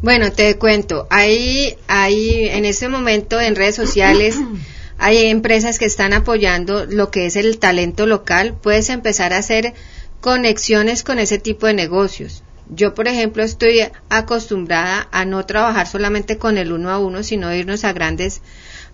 Bueno, 0.00 0.30
te 0.30 0.56
cuento, 0.58 1.06
hay, 1.10 1.76
hay 1.88 2.48
en 2.48 2.64
este 2.64 2.88
momento 2.88 3.40
en 3.40 3.56
redes 3.56 3.74
sociales 3.74 4.36
hay 4.98 5.26
empresas 5.26 5.78
que 5.78 5.84
están 5.84 6.12
apoyando 6.12 6.84
lo 6.86 7.10
que 7.10 7.26
es 7.26 7.36
el 7.36 7.58
talento 7.58 8.06
local. 8.06 8.56
Puedes 8.60 8.90
empezar 8.90 9.32
a 9.32 9.38
hacer 9.38 9.74
conexiones 10.20 11.04
con 11.04 11.18
ese 11.18 11.38
tipo 11.38 11.66
de 11.66 11.74
negocios. 11.74 12.42
Yo, 12.70 12.94
por 12.94 13.08
ejemplo, 13.08 13.42
estoy 13.42 13.80
acostumbrada 14.10 15.08
a 15.10 15.24
no 15.24 15.46
trabajar 15.46 15.86
solamente 15.86 16.36
con 16.36 16.58
el 16.58 16.72
uno 16.72 16.90
a 16.90 16.98
uno, 16.98 17.22
sino 17.22 17.54
irnos 17.54 17.84
a 17.84 17.92
grandes 17.92 18.42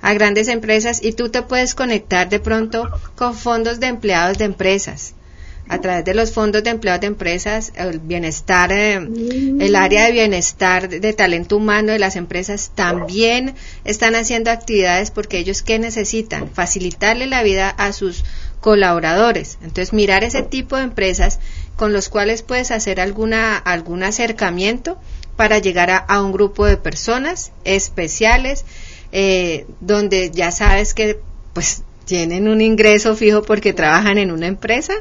a 0.05 0.12
grandes 0.12 0.48
empresas 0.48 1.02
y 1.02 1.12
tú 1.12 1.30
te 1.30 1.40
puedes 1.40 1.74
conectar 1.74 2.28
de 2.28 2.38
pronto 2.38 2.90
con 3.16 3.34
fondos 3.34 3.80
de 3.80 3.86
empleados 3.86 4.36
de 4.36 4.44
empresas 4.44 5.14
a 5.66 5.80
través 5.80 6.05
de 6.05 6.12
los 6.12 6.30
fondos 6.30 6.62
de 6.62 6.68
empleados 6.68 7.00
de 7.00 7.07
empresas, 7.07 7.72
el 7.76 7.98
bienestar, 8.00 8.70
eh, 8.70 8.96
el 8.96 9.74
área 9.74 10.05
de 10.05 10.12
bienestar 10.12 10.90
de 10.90 11.12
talento 11.14 11.57
humano 11.57 11.92
de 11.92 11.98
las 11.98 12.16
empresas 12.16 12.72
también 12.74 13.55
están 13.86 14.14
haciendo 14.14 14.50
actividades 14.50 15.11
porque 15.11 15.38
ellos 15.38 15.62
qué 15.62 15.78
necesitan? 15.78 16.50
Facilitarle 16.50 17.26
la 17.26 17.42
vida 17.42 17.70
a 17.70 17.94
sus 17.94 18.26
colaboradores. 18.61 19.57
Entonces, 19.62 19.94
mirar 19.94 20.22
ese 20.22 20.42
tipo 20.42 20.76
de 20.76 20.82
empresas 20.82 21.40
con 21.76 21.94
los 21.94 22.11
cuales 22.11 22.42
puedes 22.42 22.70
hacer 22.70 23.00
alguna, 23.00 23.57
algún 23.57 24.02
acercamiento 24.02 24.98
para 25.36 25.59
llegar 25.59 26.05
a 26.07 26.22
un 26.22 26.32
grupo 26.32 26.66
de 26.66 26.76
personas 26.76 27.52
especiales, 27.64 28.64
eh, 29.17 29.65
donde 29.79 30.33
ya 30.33 30.51
sabes 30.51 30.93
que 30.93 31.21
pues 31.53 31.85
tienen 32.05 32.49
un 32.49 32.61
ingreso 32.61 33.15
fijo 33.15 33.43
porque 33.43 33.73
trabajan 33.73 34.19
en 34.19 34.33
una 34.33 34.49
empresa, 34.49 34.93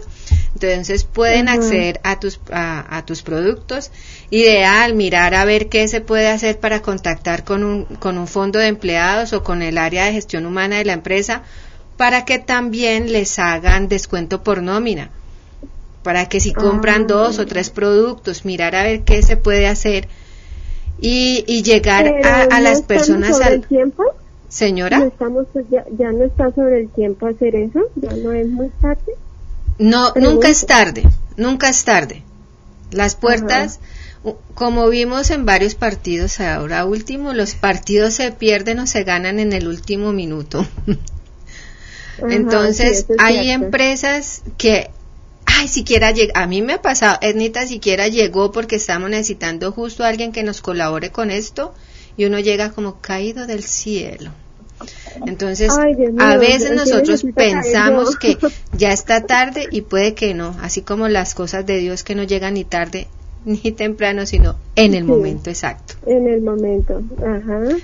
entonces 0.54 1.04
pueden 1.04 1.50
acceder 1.50 2.00
a 2.04 2.20
tus, 2.20 2.40
a, 2.52 3.04
tus 3.08 3.24
productos. 3.24 3.90
Ideal, 4.30 4.94
mirar 4.94 5.34
a 5.34 5.46
ver 5.46 5.68
qué 5.68 5.88
se 5.88 6.00
puede 6.00 6.28
hacer 6.28 6.60
para 6.60 6.84
contactar 6.84 7.44
con 7.44 7.64
un, 7.64 7.86
con 7.86 8.20
un 8.20 8.28
fondo 8.28 8.60
de 8.60 8.68
empleados 8.68 9.34
o 9.34 9.44
con 9.44 9.64
el 9.64 9.80
área 9.80 10.06
de 10.06 10.14
gestión 10.14 10.46
humana 10.46 10.78
de 10.78 10.86
la 10.86 10.94
empresa 10.94 11.42
para 11.98 12.24
que 12.24 12.38
también 12.38 13.12
les 13.12 13.40
hagan 13.40 13.88
descuento 13.88 14.44
por 14.44 14.62
nómina. 14.62 15.10
Para 16.04 16.30
que 16.30 16.40
si 16.40 16.54
compran 16.54 17.04
ah. 17.04 17.06
dos 17.08 17.40
o 17.40 17.48
tres 17.48 17.72
productos, 17.72 18.46
mirar 18.46 18.76
a 18.76 18.84
ver 18.84 19.02
qué 19.02 19.24
se 19.24 19.38
puede 19.38 19.66
hacer 19.66 20.08
y, 21.00 21.44
y 21.48 21.64
llegar 21.64 22.08
a, 22.52 22.60
las 22.62 22.82
personas 22.82 23.40
al 23.42 23.62
tiempo 23.62 24.04
Señora. 24.54 25.00
¿No 25.00 25.06
estamos, 25.06 25.48
ya, 25.72 25.84
ya, 25.98 26.12
no 26.12 26.26
está 26.26 26.54
sobre 26.54 26.82
el 26.82 26.90
tiempo 26.90 27.26
hacer 27.26 27.56
eso, 27.56 27.80
ya 27.96 28.16
no 28.16 28.34
es 28.34 28.48
muy 28.48 28.70
tarde. 28.80 29.16
No, 29.80 30.14
nunca 30.14 30.48
es 30.48 30.68
tarde, 30.68 31.04
nunca 31.38 31.70
es 31.70 31.84
tarde. 31.84 32.22
Las 32.92 33.16
puertas, 33.16 33.80
como 34.54 34.88
vimos 34.90 35.32
en 35.32 35.48
varios 35.48 35.74
partidos 35.74 36.40
ahora 36.40 36.86
último, 36.86 37.34
los 37.34 37.56
partidos 37.56 38.14
se 38.14 38.32
pierden 38.32 38.78
o 38.78 38.86
se 38.86 39.04
ganan 39.04 39.40
en 39.40 39.54
el 39.54 39.68
último 39.68 40.14
minuto. 40.14 40.68
Entonces, 42.30 43.08
hay 43.18 43.50
empresas 43.50 44.44
que, 44.60 44.92
ay, 45.56 45.68
siquiera 45.68 46.12
llega, 46.12 46.34
a 46.42 46.48
mí 46.48 46.62
me 46.62 46.74
ha 46.74 46.82
pasado, 46.82 47.18
Ednita 47.22 47.66
siquiera 47.68 48.08
llegó 48.08 48.52
porque 48.52 48.76
estamos 48.76 49.10
necesitando 49.10 49.72
justo 49.72 50.04
a 50.04 50.08
alguien 50.08 50.32
que 50.32 50.44
nos 50.44 50.62
colabore 50.62 51.12
con 51.12 51.32
esto 51.32 51.74
y 52.18 52.26
uno 52.26 52.40
llega 52.40 52.72
como 52.72 53.00
caído 53.02 53.48
del 53.48 53.64
cielo. 53.64 54.32
Entonces, 55.26 55.72
a 56.20 56.38
veces 56.38 56.72
nosotros 56.72 57.24
pensamos 57.36 58.18
que 58.18 58.38
ya 58.74 58.92
está 58.92 59.26
tarde 59.26 59.68
y 59.72 59.82
puede 59.82 60.14
que 60.14 60.34
no, 60.34 60.56
así 60.62 60.82
como 60.82 61.08
las 61.08 61.36
cosas 61.36 61.66
de 61.66 61.78
Dios 61.78 62.04
que 62.04 62.16
no 62.16 62.24
llegan 62.24 62.56
ni 62.56 62.66
tarde 62.66 63.08
ni 63.46 63.72
temprano, 63.72 64.26
sino 64.26 64.56
en 64.76 64.94
el 64.94 65.04
momento 65.04 65.50
exacto. 65.50 65.96
En 66.06 66.28
el 66.28 66.42
momento, 66.42 67.02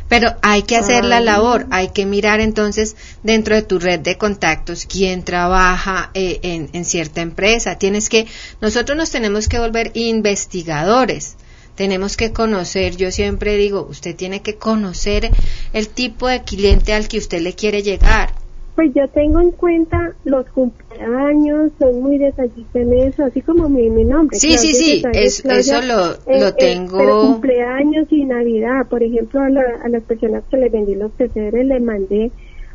Pero 0.07 0.35
hay 0.41 0.63
que 0.63 0.75
hacer 0.75 1.05
la 1.05 1.19
labor, 1.19 1.67
hay 1.69 1.89
que 1.89 2.05
mirar 2.05 2.39
entonces 2.39 2.95
dentro 3.23 3.55
de 3.55 3.61
tu 3.61 3.79
red 3.79 3.99
de 3.99 4.17
contactos 4.17 4.85
quién 4.85 5.23
trabaja 5.23 6.11
eh, 6.13 6.39
en, 6.43 6.69
en 6.73 6.85
cierta 6.85 7.21
empresa. 7.21 7.77
Tienes 7.77 8.09
que, 8.09 8.25
nosotros 8.61 8.97
nos 8.97 9.11
tenemos 9.11 9.47
que 9.47 9.59
volver 9.59 9.91
investigadores 9.93 11.35
tenemos 11.79 12.17
que 12.17 12.33
conocer, 12.33 12.97
yo 12.97 13.09
siempre 13.09 13.55
digo, 13.55 13.87
usted 13.89 14.13
tiene 14.13 14.41
que 14.41 14.55
conocer 14.55 15.31
el 15.71 15.87
tipo 15.87 16.27
de 16.27 16.43
cliente 16.43 16.91
al 16.91 17.07
que 17.07 17.19
usted 17.19 17.39
le 17.39 17.53
quiere 17.53 17.83
llegar. 17.83 18.33
Pues 18.75 18.93
yo 18.93 19.07
tengo 19.09 19.41
en 19.41 19.51
cuenta 19.51 20.13
los 20.23 20.45
cumpleaños, 20.51 21.71
soy 21.77 21.93
muy 21.95 22.17
detallista 22.17 22.79
en 22.79 22.93
eso, 22.93 23.25
así 23.25 23.41
como 23.41 23.67
mi, 23.67 23.89
mi 23.89 24.05
nombre. 24.05 24.37
Sí, 24.39 24.57
sí, 24.57 24.73
sí, 24.73 25.03
eso 25.13 25.81
lo, 25.81 25.97
lo 25.97 26.47
eh, 26.47 26.47
eh, 26.47 26.53
tengo. 26.57 26.97
pero 26.97 27.21
cumpleaños 27.21 28.07
y 28.09 28.25
Navidad, 28.25 28.87
por 28.89 29.03
ejemplo, 29.03 29.41
a, 29.41 29.47
a 29.47 29.89
las 29.89 30.03
personas 30.03 30.43
que 30.49 30.57
les 30.57 30.71
vendí 30.71 30.95
los 30.95 31.11
pesebres 31.11 31.65
le 31.65 31.79
mandé 31.79 32.31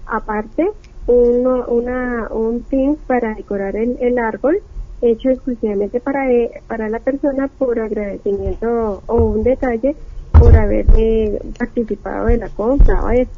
aparte 0.06 0.68
uno, 1.06 1.64
una, 1.68 2.28
un 2.30 2.62
pin 2.62 2.96
para 3.06 3.34
decorar 3.34 3.76
el, 3.76 3.96
el 4.00 4.18
árbol 4.18 4.58
hecho 5.00 5.30
exclusivamente 5.30 6.00
para, 6.00 6.30
e, 6.32 6.62
para 6.66 6.88
la 6.88 6.98
persona 6.98 7.48
por 7.48 7.78
agradecimiento 7.78 9.02
o 9.06 9.14
un 9.16 9.42
detalle 9.42 9.96
por 10.32 10.56
haber 10.56 10.86
eh, 10.96 11.38
participado 11.58 12.26
de 12.26 12.38
la 12.38 12.48
compra 12.48 13.04
o 13.04 13.10
eso. 13.10 13.30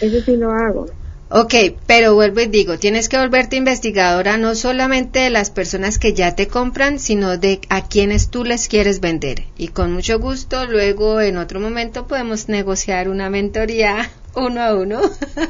Eso 0.00 0.20
sí 0.20 0.36
lo 0.36 0.50
hago. 0.50 0.86
Ok, 1.28 1.54
pero 1.88 2.14
vuelvo 2.14 2.40
y 2.40 2.46
digo, 2.46 2.78
tienes 2.78 3.08
que 3.08 3.18
volverte 3.18 3.56
investigadora 3.56 4.36
no 4.36 4.54
solamente 4.54 5.18
de 5.18 5.30
las 5.30 5.50
personas 5.50 5.98
que 5.98 6.14
ya 6.14 6.36
te 6.36 6.46
compran, 6.46 7.00
sino 7.00 7.36
de 7.36 7.60
a 7.68 7.88
quienes 7.88 8.28
tú 8.28 8.44
les 8.44 8.68
quieres 8.68 9.00
vender. 9.00 9.42
Y 9.58 9.68
con 9.68 9.92
mucho 9.92 10.20
gusto, 10.20 10.66
luego 10.66 11.20
en 11.20 11.36
otro 11.36 11.58
momento 11.58 12.06
podemos 12.06 12.48
negociar 12.48 13.08
una 13.08 13.28
mentoría 13.28 14.08
uno 14.36 14.62
a 14.62 14.74
uno 14.76 15.00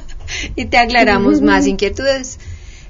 y 0.56 0.64
te 0.64 0.78
aclaramos 0.78 1.42
más 1.42 1.66
inquietudes. 1.66 2.38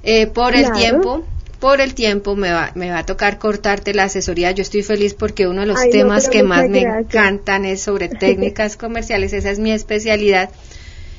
Eh, 0.04 0.28
por 0.28 0.54
el 0.54 0.70
tiempo, 0.70 1.24
por 1.58 1.80
el 1.80 1.92
tiempo 1.94 2.36
me 2.36 2.52
va, 2.52 2.70
me 2.76 2.90
va 2.90 2.98
a 2.98 3.06
tocar 3.06 3.40
cortarte 3.40 3.94
la 3.94 4.04
asesoría. 4.04 4.52
Yo 4.52 4.62
estoy 4.62 4.84
feliz 4.84 5.14
porque 5.14 5.48
uno 5.48 5.62
de 5.62 5.66
los 5.66 5.90
temas 5.90 6.28
que 6.28 6.44
más 6.44 6.68
me 6.68 6.82
encantan 6.82 7.64
es 7.64 7.80
sobre 7.80 8.08
técnicas 8.20 8.76
comerciales. 8.76 9.32
Esa 9.32 9.50
es 9.50 9.58
mi 9.58 9.72
especialidad. 9.72 10.50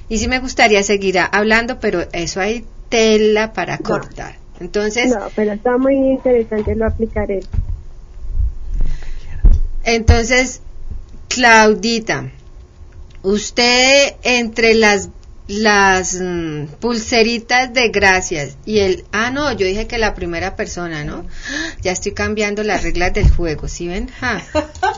Y 0.10 0.18
sí 0.20 0.28
me 0.28 0.40
gustaría 0.40 0.84
seguir 0.84 1.20
hablando, 1.20 1.80
pero 1.80 2.08
eso 2.14 2.40
hay 2.40 2.66
tela 2.90 3.54
para 3.54 3.78
cortar. 3.78 4.36
Entonces. 4.60 5.10
No, 5.10 5.28
pero 5.36 5.54
está 5.54 5.78
muy 5.78 5.96
interesante, 5.96 6.76
lo 6.76 6.86
aplicaré. 6.86 7.42
Entonces, 9.84 10.62
Claudita, 11.28 12.32
usted 13.22 14.16
entre 14.24 14.76
las 14.76 15.10
las 15.48 16.20
mm, 16.22 16.66
pulseritas 16.82 17.72
de 17.74 17.88
gracias 17.88 18.58
y 18.66 18.80
el 18.80 19.06
ah 19.14 19.32
no 19.32 19.50
yo 19.54 19.66
dije 19.66 19.88
que 19.88 19.98
la 19.98 20.14
primera 20.14 20.58
persona 20.58 21.06
no 21.06 21.26
ya 21.82 21.94
estoy 21.94 22.12
cambiando 22.12 22.64
las 22.64 22.84
reglas 22.84 23.14
del 23.14 23.30
juego 23.32 23.70
¿sí 23.70 23.88
ven? 23.88 24.10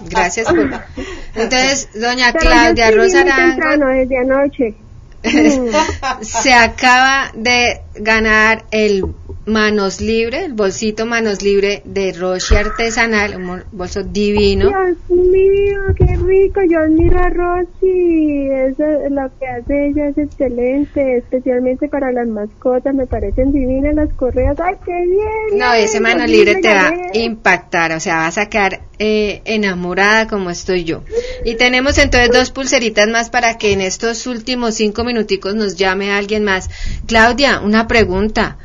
gracias 0.10 0.48
por 0.48 0.60
entonces 1.36 1.90
doña 1.94 2.34
Claudia 2.34 2.90
Rosa 2.90 3.24
desde 3.24 4.18
anoche 4.18 4.76
se 6.22 6.54
acaba 6.54 7.32
de 7.34 7.82
ganar 7.96 8.66
el 8.72 9.04
manos 9.50 10.00
libre, 10.00 10.46
el 10.46 10.54
bolsito 10.54 11.06
manos 11.06 11.42
libre 11.42 11.82
de 11.86 12.14
Roche 12.14 12.58
Artesanal, 12.58 13.36
un 13.36 13.64
bolso 13.72 14.04
divino. 14.04 14.70
Dios 14.70 14.98
mío, 15.10 15.82
qué 15.98 16.16
rico, 16.16 16.62
yo 16.70 16.80
admiro 16.80 17.20
a 17.20 17.30
Rochi, 17.30 18.48
eso, 18.50 18.84
lo 19.10 19.30
que 19.40 19.48
hace 19.48 19.88
ella 19.88 20.10
es 20.10 20.18
excelente, 20.18 21.18
especialmente 21.18 21.90
para 21.90 22.12
las 22.12 22.28
mascotas, 22.28 22.94
me 22.94 23.08
parecen 23.08 23.52
divinas 23.52 23.96
las 23.96 24.14
correas, 24.14 24.58
ay, 24.60 24.76
qué 24.86 24.92
bien. 24.92 25.60
No, 25.60 25.74
ese 25.74 26.00
manos 26.00 26.30
libre 26.30 26.56
te 26.56 26.70
va 26.70 26.88
a 26.88 27.18
impactar, 27.18 27.92
o 27.92 28.00
sea, 28.00 28.18
vas 28.18 28.38
a 28.38 28.48
quedar 28.48 28.82
eh, 29.00 29.42
enamorada 29.46 30.28
como 30.28 30.50
estoy 30.50 30.84
yo. 30.84 31.04
Y 31.46 31.56
tenemos 31.56 31.98
entonces 31.98 32.32
dos 32.32 32.52
pulseritas 32.52 33.08
más 33.08 33.30
para 33.30 33.58
que 33.58 33.72
en 33.72 33.82
estos 33.82 34.28
últimos 34.28 34.76
cinco 34.76 35.04
minuticos 35.04 35.56
nos 35.56 35.76
llame 35.76 36.12
alguien 36.12 36.44
más. 36.44 36.70
Claudia, 37.08 37.62
una 37.62 37.88
pregunta. 37.88 38.58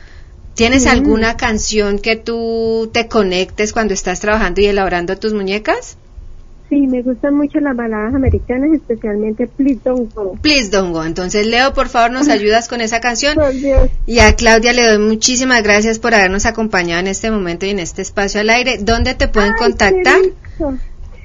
¿Tienes 0.54 0.86
alguna 0.86 1.36
canción 1.36 1.98
que 1.98 2.16
tú 2.16 2.88
te 2.92 3.08
conectes 3.08 3.72
cuando 3.72 3.92
estás 3.92 4.20
trabajando 4.20 4.60
y 4.60 4.66
elaborando 4.66 5.16
tus 5.16 5.34
muñecas? 5.34 5.98
Sí, 6.68 6.86
me 6.86 7.02
gustan 7.02 7.34
mucho 7.34 7.60
las 7.60 7.76
baladas 7.76 8.14
americanas, 8.14 8.70
especialmente 8.72 9.46
Please 9.46 9.80
Don't 9.84 10.12
Go. 10.14 10.36
Please 10.40 10.70
Don't 10.70 10.92
Go. 10.92 11.04
Entonces, 11.04 11.46
Leo, 11.46 11.74
por 11.74 11.88
favor, 11.88 12.10
nos 12.10 12.28
ayudas 12.30 12.68
con 12.68 12.80
esa 12.80 13.00
canción. 13.00 13.34
Por 13.34 13.52
Dios. 13.52 13.90
Y 14.06 14.20
a 14.20 14.34
Claudia 14.34 14.72
le 14.72 14.86
doy 14.86 14.98
muchísimas 14.98 15.62
gracias 15.62 15.98
por 15.98 16.14
habernos 16.14 16.46
acompañado 16.46 17.00
en 17.00 17.08
este 17.08 17.30
momento 17.30 17.66
y 17.66 17.70
en 17.70 17.80
este 17.80 18.02
espacio 18.02 18.40
al 18.40 18.50
aire. 18.50 18.78
¿Dónde 18.80 19.14
te 19.14 19.28
pueden 19.28 19.52
Ay, 19.52 19.58
contactar? 19.58 20.20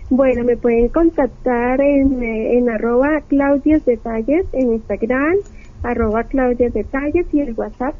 Bueno, 0.10 0.44
me 0.44 0.58
pueden 0.58 0.90
contactar 0.90 1.80
en, 1.82 2.24
eh, 2.24 2.58
en 2.58 2.70
arroba 2.70 3.22
Detalles 3.30 4.46
en 4.54 4.74
Instagram, 4.74 5.36
arroba 5.84 6.26
Claudias 6.26 6.74
Detalles 6.74 7.28
y 7.32 7.42
el 7.42 7.54
WhatsApp 7.54 7.96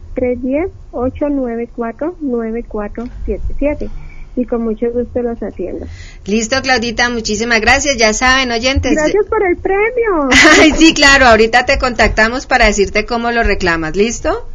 310-894-9477. 0.92 3.90
Y 4.36 4.46
con 4.46 4.64
mucho 4.64 4.92
gusto 4.92 5.22
los 5.22 5.42
atiendo. 5.44 5.86
Listo, 6.26 6.62
Claudita, 6.62 7.10
muchísimas 7.10 7.60
gracias. 7.60 7.98
Ya 7.98 8.14
saben, 8.14 8.52
oyentes. 8.52 8.94
Gracias 8.94 9.26
por 9.26 9.46
el 9.46 9.58
premio. 9.58 10.30
Ay, 10.62 10.72
sí, 10.78 10.94
claro, 10.94 11.26
ahorita 11.26 11.66
te 11.66 11.78
contactamos 11.78 12.46
para 12.46 12.68
decirte 12.68 13.06
cómo 13.06 13.32
lo 13.32 13.44
reclamas. 13.44 13.98
¿Listo? 13.98 14.48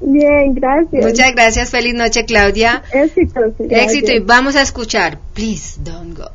Bien, 0.00 0.54
gracias. 0.54 1.06
Muchas 1.06 1.32
gracias. 1.32 1.70
Feliz 1.70 1.94
noche, 1.94 2.26
Claudia. 2.26 2.82
Gracias. 2.92 3.30
Éxito 3.70 4.12
y 4.12 4.20
vamos 4.20 4.56
a 4.56 4.62
escuchar 4.62 5.18
Please 5.32 5.80
Don't 5.82 6.18
Go. 6.18 6.28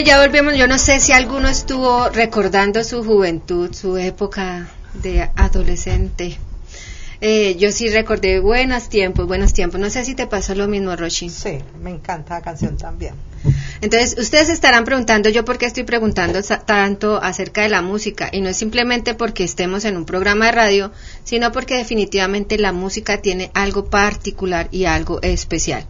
Bueno, 0.00 0.12
ya 0.12 0.26
volvemos. 0.26 0.56
Yo 0.56 0.66
no 0.66 0.78
sé 0.78 0.98
si 0.98 1.12
alguno 1.12 1.46
estuvo 1.46 2.08
recordando 2.08 2.82
su 2.84 3.04
juventud, 3.04 3.74
su 3.74 3.98
época 3.98 4.66
de 4.94 5.28
adolescente. 5.36 6.38
Eh, 7.20 7.56
yo 7.58 7.70
sí 7.70 7.90
recordé 7.90 8.40
buenos 8.40 8.88
tiempos, 8.88 9.26
buenos 9.26 9.52
tiempos. 9.52 9.78
No 9.78 9.90
sé 9.90 10.06
si 10.06 10.14
te 10.14 10.26
pasó 10.26 10.54
lo 10.54 10.68
mismo, 10.68 10.96
Roshi. 10.96 11.28
Sí, 11.28 11.58
me 11.82 11.90
encanta 11.90 12.36
la 12.36 12.40
canción 12.40 12.78
también. 12.78 13.12
Entonces, 13.82 14.16
ustedes 14.18 14.48
estarán 14.48 14.86
preguntando 14.86 15.28
yo 15.28 15.44
por 15.44 15.58
qué 15.58 15.66
estoy 15.66 15.84
preguntando 15.84 16.40
tanto 16.64 17.22
acerca 17.22 17.60
de 17.60 17.68
la 17.68 17.82
música 17.82 18.30
y 18.32 18.40
no 18.40 18.48
es 18.48 18.56
simplemente 18.56 19.12
porque 19.12 19.44
estemos 19.44 19.84
en 19.84 19.98
un 19.98 20.06
programa 20.06 20.46
de 20.46 20.52
radio, 20.52 20.92
sino 21.24 21.52
porque 21.52 21.76
definitivamente 21.76 22.56
la 22.56 22.72
música 22.72 23.20
tiene 23.20 23.50
algo 23.52 23.90
particular 23.90 24.68
y 24.70 24.86
algo 24.86 25.20
especial. 25.20 25.86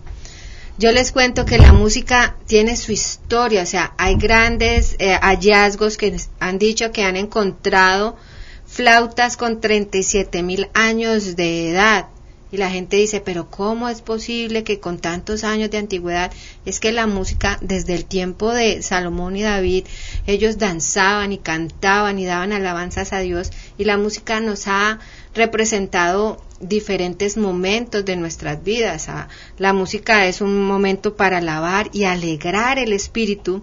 Yo 0.80 0.92
les 0.92 1.12
cuento 1.12 1.44
que 1.44 1.58
la 1.58 1.74
música 1.74 2.36
tiene 2.46 2.74
su 2.74 2.90
historia, 2.90 3.64
o 3.64 3.66
sea, 3.66 3.92
hay 3.98 4.14
grandes 4.14 4.96
eh, 4.98 5.12
hallazgos 5.20 5.98
que 5.98 6.16
han 6.38 6.58
dicho 6.58 6.90
que 6.90 7.04
han 7.04 7.16
encontrado 7.16 8.16
flautas 8.64 9.36
con 9.36 9.60
37 9.60 10.42
mil 10.42 10.70
años 10.72 11.36
de 11.36 11.68
edad. 11.68 12.06
Y 12.50 12.56
la 12.56 12.70
gente 12.70 12.96
dice, 12.96 13.20
pero 13.20 13.50
¿cómo 13.50 13.90
es 13.90 14.00
posible 14.00 14.64
que 14.64 14.80
con 14.80 14.98
tantos 14.98 15.44
años 15.44 15.70
de 15.70 15.76
antigüedad? 15.76 16.32
Es 16.64 16.80
que 16.80 16.92
la 16.92 17.06
música, 17.06 17.58
desde 17.60 17.94
el 17.94 18.06
tiempo 18.06 18.50
de 18.50 18.82
Salomón 18.82 19.36
y 19.36 19.42
David, 19.42 19.84
ellos 20.26 20.56
danzaban 20.56 21.30
y 21.34 21.38
cantaban 21.38 22.18
y 22.18 22.24
daban 22.24 22.54
alabanzas 22.54 23.12
a 23.12 23.18
Dios. 23.18 23.50
Y 23.76 23.84
la 23.84 23.98
música 23.98 24.40
nos 24.40 24.66
ha 24.66 24.98
representado 25.34 26.42
diferentes 26.60 27.36
momentos 27.36 28.04
de 28.04 28.16
nuestras 28.16 28.62
vidas. 28.62 29.08
Ah, 29.08 29.28
La 29.58 29.72
música 29.72 30.26
es 30.26 30.40
un 30.40 30.64
momento 30.64 31.16
para 31.16 31.38
alabar 31.38 31.90
y 31.92 32.04
alegrar 32.04 32.78
el 32.78 32.92
espíritu. 32.92 33.62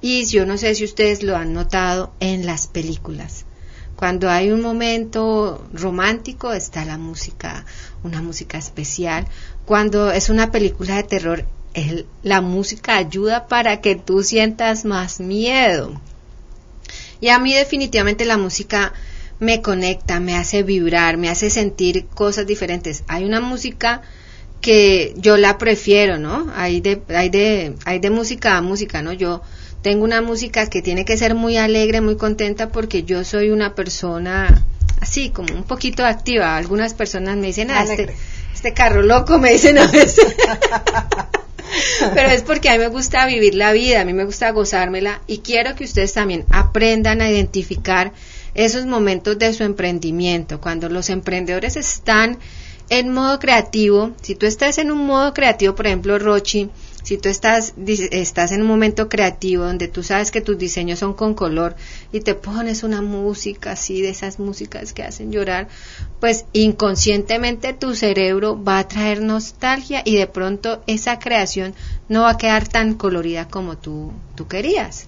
Y 0.00 0.26
yo 0.26 0.46
no 0.46 0.58
sé 0.58 0.74
si 0.74 0.84
ustedes 0.84 1.22
lo 1.22 1.36
han 1.36 1.52
notado 1.52 2.12
en 2.20 2.46
las 2.46 2.66
películas. 2.66 3.46
Cuando 3.96 4.30
hay 4.30 4.50
un 4.50 4.60
momento 4.60 5.66
romántico 5.72 6.52
está 6.52 6.84
la 6.84 6.98
música, 6.98 7.64
una 8.04 8.20
música 8.20 8.58
especial. 8.58 9.26
Cuando 9.64 10.12
es 10.12 10.28
una 10.28 10.50
película 10.52 10.96
de 10.96 11.02
terror, 11.02 11.46
la 12.22 12.42
música 12.42 12.96
ayuda 12.96 13.48
para 13.48 13.80
que 13.80 13.96
tú 13.96 14.22
sientas 14.22 14.84
más 14.84 15.18
miedo. 15.18 15.98
Y 17.20 17.28
a 17.28 17.38
mí 17.38 17.54
definitivamente 17.54 18.26
la 18.26 18.36
música 18.36 18.92
me 19.38 19.62
conecta, 19.62 20.20
me 20.20 20.36
hace 20.36 20.62
vibrar, 20.62 21.16
me 21.16 21.28
hace 21.28 21.50
sentir 21.50 22.06
cosas 22.06 22.46
diferentes. 22.46 23.04
Hay 23.08 23.24
una 23.24 23.40
música 23.40 24.02
que 24.60 25.14
yo 25.16 25.36
la 25.36 25.58
prefiero, 25.58 26.18
¿no? 26.18 26.50
Hay 26.56 26.80
de, 26.80 27.02
hay 27.08 27.28
de, 27.28 27.74
hay 27.84 27.98
de 27.98 28.10
música 28.10 28.56
a 28.56 28.62
música, 28.62 29.02
¿no? 29.02 29.12
Yo 29.12 29.42
tengo 29.82 30.04
una 30.04 30.22
música 30.22 30.68
que 30.68 30.82
tiene 30.82 31.04
que 31.04 31.16
ser 31.16 31.34
muy 31.34 31.56
alegre, 31.56 32.00
muy 32.00 32.16
contenta, 32.16 32.70
porque 32.70 33.04
yo 33.04 33.24
soy 33.24 33.50
una 33.50 33.74
persona 33.74 34.64
así, 35.00 35.30
como 35.30 35.54
un 35.54 35.64
poquito 35.64 36.04
activa. 36.04 36.56
Algunas 36.56 36.94
personas 36.94 37.36
me 37.36 37.48
dicen, 37.48 37.70
ah, 37.70 37.84
este, 37.84 38.14
este 38.54 38.72
carro 38.72 39.02
loco, 39.02 39.38
me 39.38 39.52
dicen 39.52 39.78
a 39.78 39.86
veces. 39.86 40.34
Pero 42.14 42.28
es 42.30 42.42
porque 42.42 42.68
a 42.68 42.72
mí 42.72 42.78
me 42.78 42.88
gusta 42.88 43.26
vivir 43.26 43.54
la 43.54 43.72
vida, 43.72 44.00
a 44.00 44.04
mí 44.04 44.12
me 44.12 44.24
gusta 44.24 44.50
gozármela 44.50 45.20
y 45.26 45.38
quiero 45.38 45.74
que 45.74 45.84
ustedes 45.84 46.12
también 46.12 46.44
aprendan 46.50 47.20
a 47.20 47.30
identificar 47.30 48.12
esos 48.56 48.86
momentos 48.86 49.38
de 49.38 49.52
su 49.52 49.62
emprendimiento. 49.62 50.60
Cuando 50.60 50.88
los 50.88 51.10
emprendedores 51.10 51.76
están 51.76 52.38
en 52.88 53.12
modo 53.12 53.38
creativo, 53.38 54.12
si 54.22 54.34
tú 54.34 54.46
estás 54.46 54.78
en 54.78 54.90
un 54.90 55.06
modo 55.06 55.34
creativo, 55.34 55.74
por 55.74 55.86
ejemplo, 55.86 56.18
Rochi, 56.18 56.70
si 57.02 57.18
tú 57.18 57.28
estás, 57.28 57.74
estás 57.86 58.50
en 58.50 58.62
un 58.62 58.66
momento 58.66 59.08
creativo 59.08 59.64
donde 59.64 59.86
tú 59.86 60.02
sabes 60.02 60.30
que 60.30 60.40
tus 60.40 60.58
diseños 60.58 60.98
son 60.98 61.14
con 61.14 61.34
color 61.34 61.76
y 62.12 62.20
te 62.20 62.34
pones 62.34 62.82
una 62.82 63.02
música 63.02 63.72
así, 63.72 64.02
de 64.02 64.08
esas 64.08 64.40
músicas 64.40 64.92
que 64.92 65.04
hacen 65.04 65.30
llorar, 65.30 65.68
pues 66.18 66.46
inconscientemente 66.52 67.74
tu 67.74 67.94
cerebro 67.94 68.60
va 68.60 68.78
a 68.78 68.88
traer 68.88 69.20
nostalgia 69.20 70.02
y 70.04 70.16
de 70.16 70.26
pronto 70.26 70.82
esa 70.86 71.18
creación 71.20 71.74
no 72.08 72.22
va 72.22 72.30
a 72.30 72.38
quedar 72.38 72.66
tan 72.66 72.94
colorida 72.94 73.46
como 73.46 73.78
tú, 73.78 74.12
tú 74.34 74.48
querías. 74.48 75.06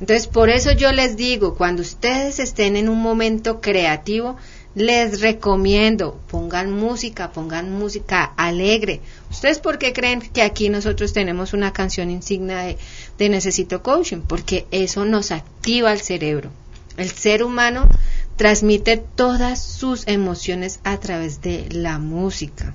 Entonces, 0.00 0.26
por 0.26 0.50
eso 0.50 0.72
yo 0.72 0.92
les 0.92 1.16
digo, 1.16 1.54
cuando 1.54 1.82
ustedes 1.82 2.38
estén 2.38 2.76
en 2.76 2.88
un 2.88 3.00
momento 3.00 3.60
creativo, 3.60 4.36
les 4.76 5.22
recomiendo, 5.22 6.20
pongan 6.28 6.70
música, 6.70 7.32
pongan 7.32 7.72
música 7.72 8.24
alegre. 8.36 9.00
¿Ustedes 9.30 9.58
por 9.58 9.78
qué 9.78 9.94
creen 9.94 10.20
que 10.20 10.42
aquí 10.42 10.68
nosotros 10.68 11.14
tenemos 11.14 11.54
una 11.54 11.72
canción 11.72 12.10
insignia 12.10 12.76
de, 13.16 13.28
Necesito 13.30 13.82
Coaching? 13.82 14.20
Porque 14.20 14.66
eso 14.70 15.06
nos 15.06 15.30
activa 15.30 15.92
el 15.92 16.02
cerebro. 16.02 16.50
El 16.98 17.10
ser 17.10 17.42
humano 17.42 17.88
transmite 18.36 18.98
todas 18.98 19.64
sus 19.64 20.06
emociones 20.06 20.80
a 20.84 20.98
través 21.00 21.40
de 21.40 21.68
la 21.70 21.98
música. 21.98 22.74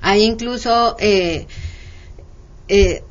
Hay 0.00 0.22
incluso 0.22 0.96
eh, 0.98 1.46
eh, 2.68 3.02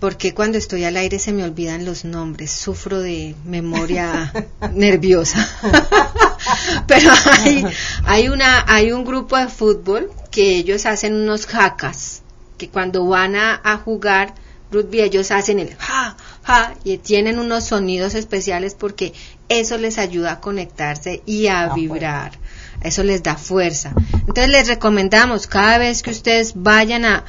porque 0.00 0.34
cuando 0.34 0.58
estoy 0.58 0.84
al 0.84 0.96
aire 0.96 1.18
se 1.18 1.32
me 1.32 1.44
olvidan 1.44 1.84
los 1.84 2.04
nombres, 2.04 2.50
sufro 2.50 3.00
de 3.00 3.34
memoria 3.44 4.32
nerviosa. 4.72 5.48
Pero 6.86 7.10
hay, 7.32 7.64
hay, 8.04 8.28
una, 8.28 8.64
hay 8.66 8.92
un 8.92 9.04
grupo 9.04 9.36
de 9.36 9.48
fútbol 9.48 10.10
que 10.30 10.56
ellos 10.56 10.86
hacen 10.86 11.14
unos 11.14 11.46
jacas, 11.46 12.22
que 12.56 12.68
cuando 12.68 13.06
van 13.06 13.36
a, 13.36 13.60
a 13.62 13.78
jugar 13.78 14.34
rugby 14.70 15.00
ellos 15.00 15.30
hacen 15.30 15.58
el 15.58 15.74
ja, 15.76 16.16
ja, 16.42 16.74
y 16.84 16.98
tienen 16.98 17.38
unos 17.38 17.64
sonidos 17.64 18.14
especiales 18.14 18.74
porque 18.74 19.12
eso 19.48 19.78
les 19.78 19.98
ayuda 19.98 20.32
a 20.32 20.40
conectarse 20.40 21.22
y 21.26 21.46
a 21.46 21.64
Ah, 21.64 21.74
vibrar. 21.74 22.32
Eso 22.82 23.02
les 23.02 23.22
da 23.22 23.36
fuerza. 23.36 23.92
Entonces 24.12 24.48
les 24.48 24.68
recomendamos 24.68 25.46
cada 25.46 25.78
vez 25.78 26.02
que 26.02 26.10
ustedes 26.10 26.52
vayan 26.54 27.04
a, 27.04 27.24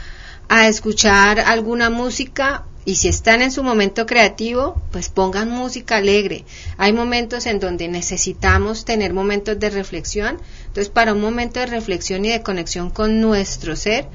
a 0.50 0.68
escuchar 0.68 1.40
alguna 1.40 1.90
música 1.90 2.66
y 2.86 2.96
si 2.96 3.08
están 3.08 3.42
en 3.42 3.52
su 3.52 3.64
momento 3.64 4.06
creativo, 4.06 4.82
pues 4.92 5.10
pongan 5.10 5.52
música 5.52 5.98
alegre. 5.98 6.44
Hay 6.78 6.92
momentos 6.92 7.46
en 7.46 7.60
donde 7.60 7.88
necesitamos 7.88 8.84
tener 8.84 9.14
momentos 9.14 9.60
de 9.60 9.70
reflexión. 9.70 10.40
Entonces, 10.62 10.90
para 10.90 11.14
un 11.14 11.22
momento 11.22 11.60
de 11.60 11.68
reflexión 11.68 12.26
y 12.26 12.30
de 12.30 12.42
conexión 12.42 12.90
con 12.90 13.22
nuestro 13.22 13.76
ser, 13.76 14.08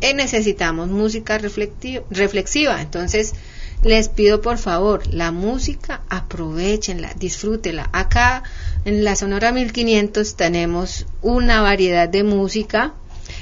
eh, 0.00 0.14
necesitamos 0.14 0.88
música 0.88 1.38
reflexiva. 1.38 2.80
Entonces, 2.80 3.34
les 3.82 4.08
pido 4.08 4.40
por 4.40 4.58
favor, 4.58 5.02
la 5.12 5.30
música, 5.30 6.02
aprovechenla, 6.08 7.14
disfrútenla. 7.14 7.90
Acá 7.92 8.42
en 8.84 9.04
la 9.04 9.16
Sonora 9.16 9.52
1500 9.52 10.34
tenemos 10.34 11.06
una 11.20 11.60
variedad 11.62 12.08
de 12.08 12.24
música. 12.24 12.94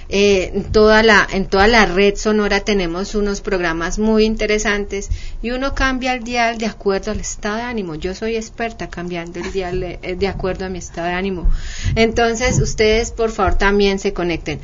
Eh, 0.08 0.52
en, 0.54 0.64
toda 0.72 1.02
la, 1.02 1.26
en 1.30 1.46
toda 1.46 1.66
la 1.68 1.86
red 1.86 2.16
sonora 2.16 2.60
tenemos 2.60 3.14
unos 3.14 3.40
programas 3.40 3.98
muy 3.98 4.24
interesantes 4.24 5.10
y 5.42 5.50
uno 5.50 5.74
cambia 5.74 6.14
el 6.14 6.24
dial 6.24 6.58
de 6.58 6.66
acuerdo 6.66 7.10
al 7.10 7.20
estado 7.20 7.56
de 7.56 7.62
ánimo. 7.62 7.94
Yo 7.94 8.14
soy 8.14 8.36
experta 8.36 8.88
cambiando 8.88 9.40
el 9.40 9.52
dial 9.52 9.80
de, 9.80 9.98
eh, 10.02 10.14
de 10.16 10.28
acuerdo 10.28 10.66
a 10.66 10.68
mi 10.68 10.78
estado 10.78 11.08
de 11.08 11.14
ánimo. 11.14 11.50
Entonces, 11.94 12.60
ustedes 12.60 13.10
por 13.10 13.30
favor 13.30 13.54
también 13.54 13.98
se 13.98 14.12
conecten. 14.12 14.60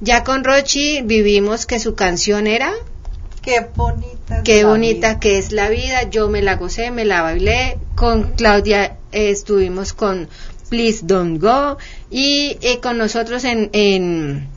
Ya 0.00 0.24
con 0.24 0.44
Rochi 0.44 1.00
vivimos 1.02 1.66
que 1.66 1.78
su 1.78 1.94
canción 1.94 2.46
era 2.46 2.72
Qué 3.46 3.64
bonita. 3.76 4.42
Qué 4.42 4.64
bonita 4.64 5.08
vida. 5.10 5.20
que 5.20 5.38
es 5.38 5.52
la 5.52 5.68
vida, 5.68 6.10
yo 6.10 6.28
me 6.28 6.42
la 6.42 6.56
gocé, 6.56 6.90
me 6.90 7.04
la 7.04 7.22
bailé, 7.22 7.78
con 7.94 8.32
Claudia 8.32 8.96
eh, 9.12 9.30
estuvimos 9.30 9.92
con 9.92 10.28
Please 10.68 11.02
Don't 11.04 11.40
Go 11.40 11.78
y 12.10 12.58
eh, 12.60 12.80
con 12.80 12.98
nosotros 12.98 13.44
en, 13.44 13.70
en, 13.72 14.48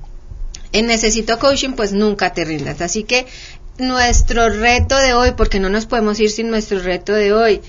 en 0.73 0.87
Necesito 0.87 1.39
Coaching 1.39 1.71
pues 1.71 1.93
nunca 1.93 2.33
te 2.33 2.45
rindas. 2.45 2.81
Así 2.81 3.03
que 3.03 3.25
nuestro 3.77 4.49
reto 4.49 4.97
de 4.97 5.13
hoy, 5.13 5.31
porque 5.37 5.59
no 5.59 5.69
nos 5.69 5.85
podemos 5.85 6.19
ir 6.19 6.29
sin 6.29 6.49
nuestro 6.49 6.79
reto 6.79 7.13
de 7.13 7.33
hoy, 7.33 7.61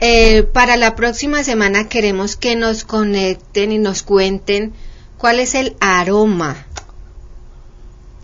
eh, 0.00 0.42
para 0.42 0.76
la 0.76 0.96
próxima 0.96 1.44
semana 1.44 1.88
queremos 1.88 2.36
que 2.36 2.56
nos 2.56 2.84
conecten 2.84 3.72
y 3.72 3.78
nos 3.78 4.02
cuenten 4.02 4.72
cuál 5.18 5.38
es 5.38 5.54
el 5.54 5.76
aroma 5.80 6.66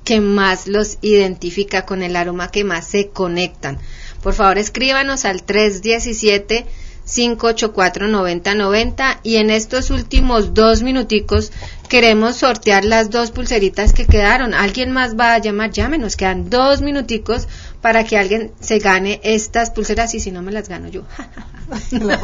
que 0.04 0.20
más 0.20 0.66
los 0.66 0.98
identifica 1.02 1.86
con 1.86 2.02
el 2.02 2.16
aroma 2.16 2.50
que 2.50 2.64
más 2.64 2.88
se 2.88 3.10
conectan. 3.10 3.78
Por 4.22 4.34
favor, 4.34 4.58
escríbanos 4.58 5.24
al 5.24 5.44
317 5.44 6.66
584 7.12 8.08
9090 8.08 9.20
y 9.22 9.36
en 9.36 9.50
estos 9.50 9.90
últimos 9.90 10.54
dos 10.54 10.82
minuticos 10.82 11.52
queremos 11.88 12.36
sortear 12.36 12.84
las 12.84 13.10
dos 13.10 13.32
pulseritas 13.32 13.92
que 13.92 14.06
quedaron. 14.06 14.54
Alguien 14.54 14.92
más 14.92 15.18
va 15.18 15.34
a 15.34 15.38
llamar, 15.38 15.72
llámenos, 15.72 16.16
quedan 16.16 16.48
dos 16.48 16.82
minuticos 16.82 17.48
para 17.80 18.04
que 18.04 18.16
alguien 18.16 18.52
se 18.60 18.78
gane 18.78 19.20
estas 19.24 19.70
pulseras 19.70 20.14
y 20.14 20.20
si 20.20 20.30
no 20.30 20.40
me 20.42 20.52
las 20.52 20.68
gano 20.68 20.88
yo. 20.88 21.02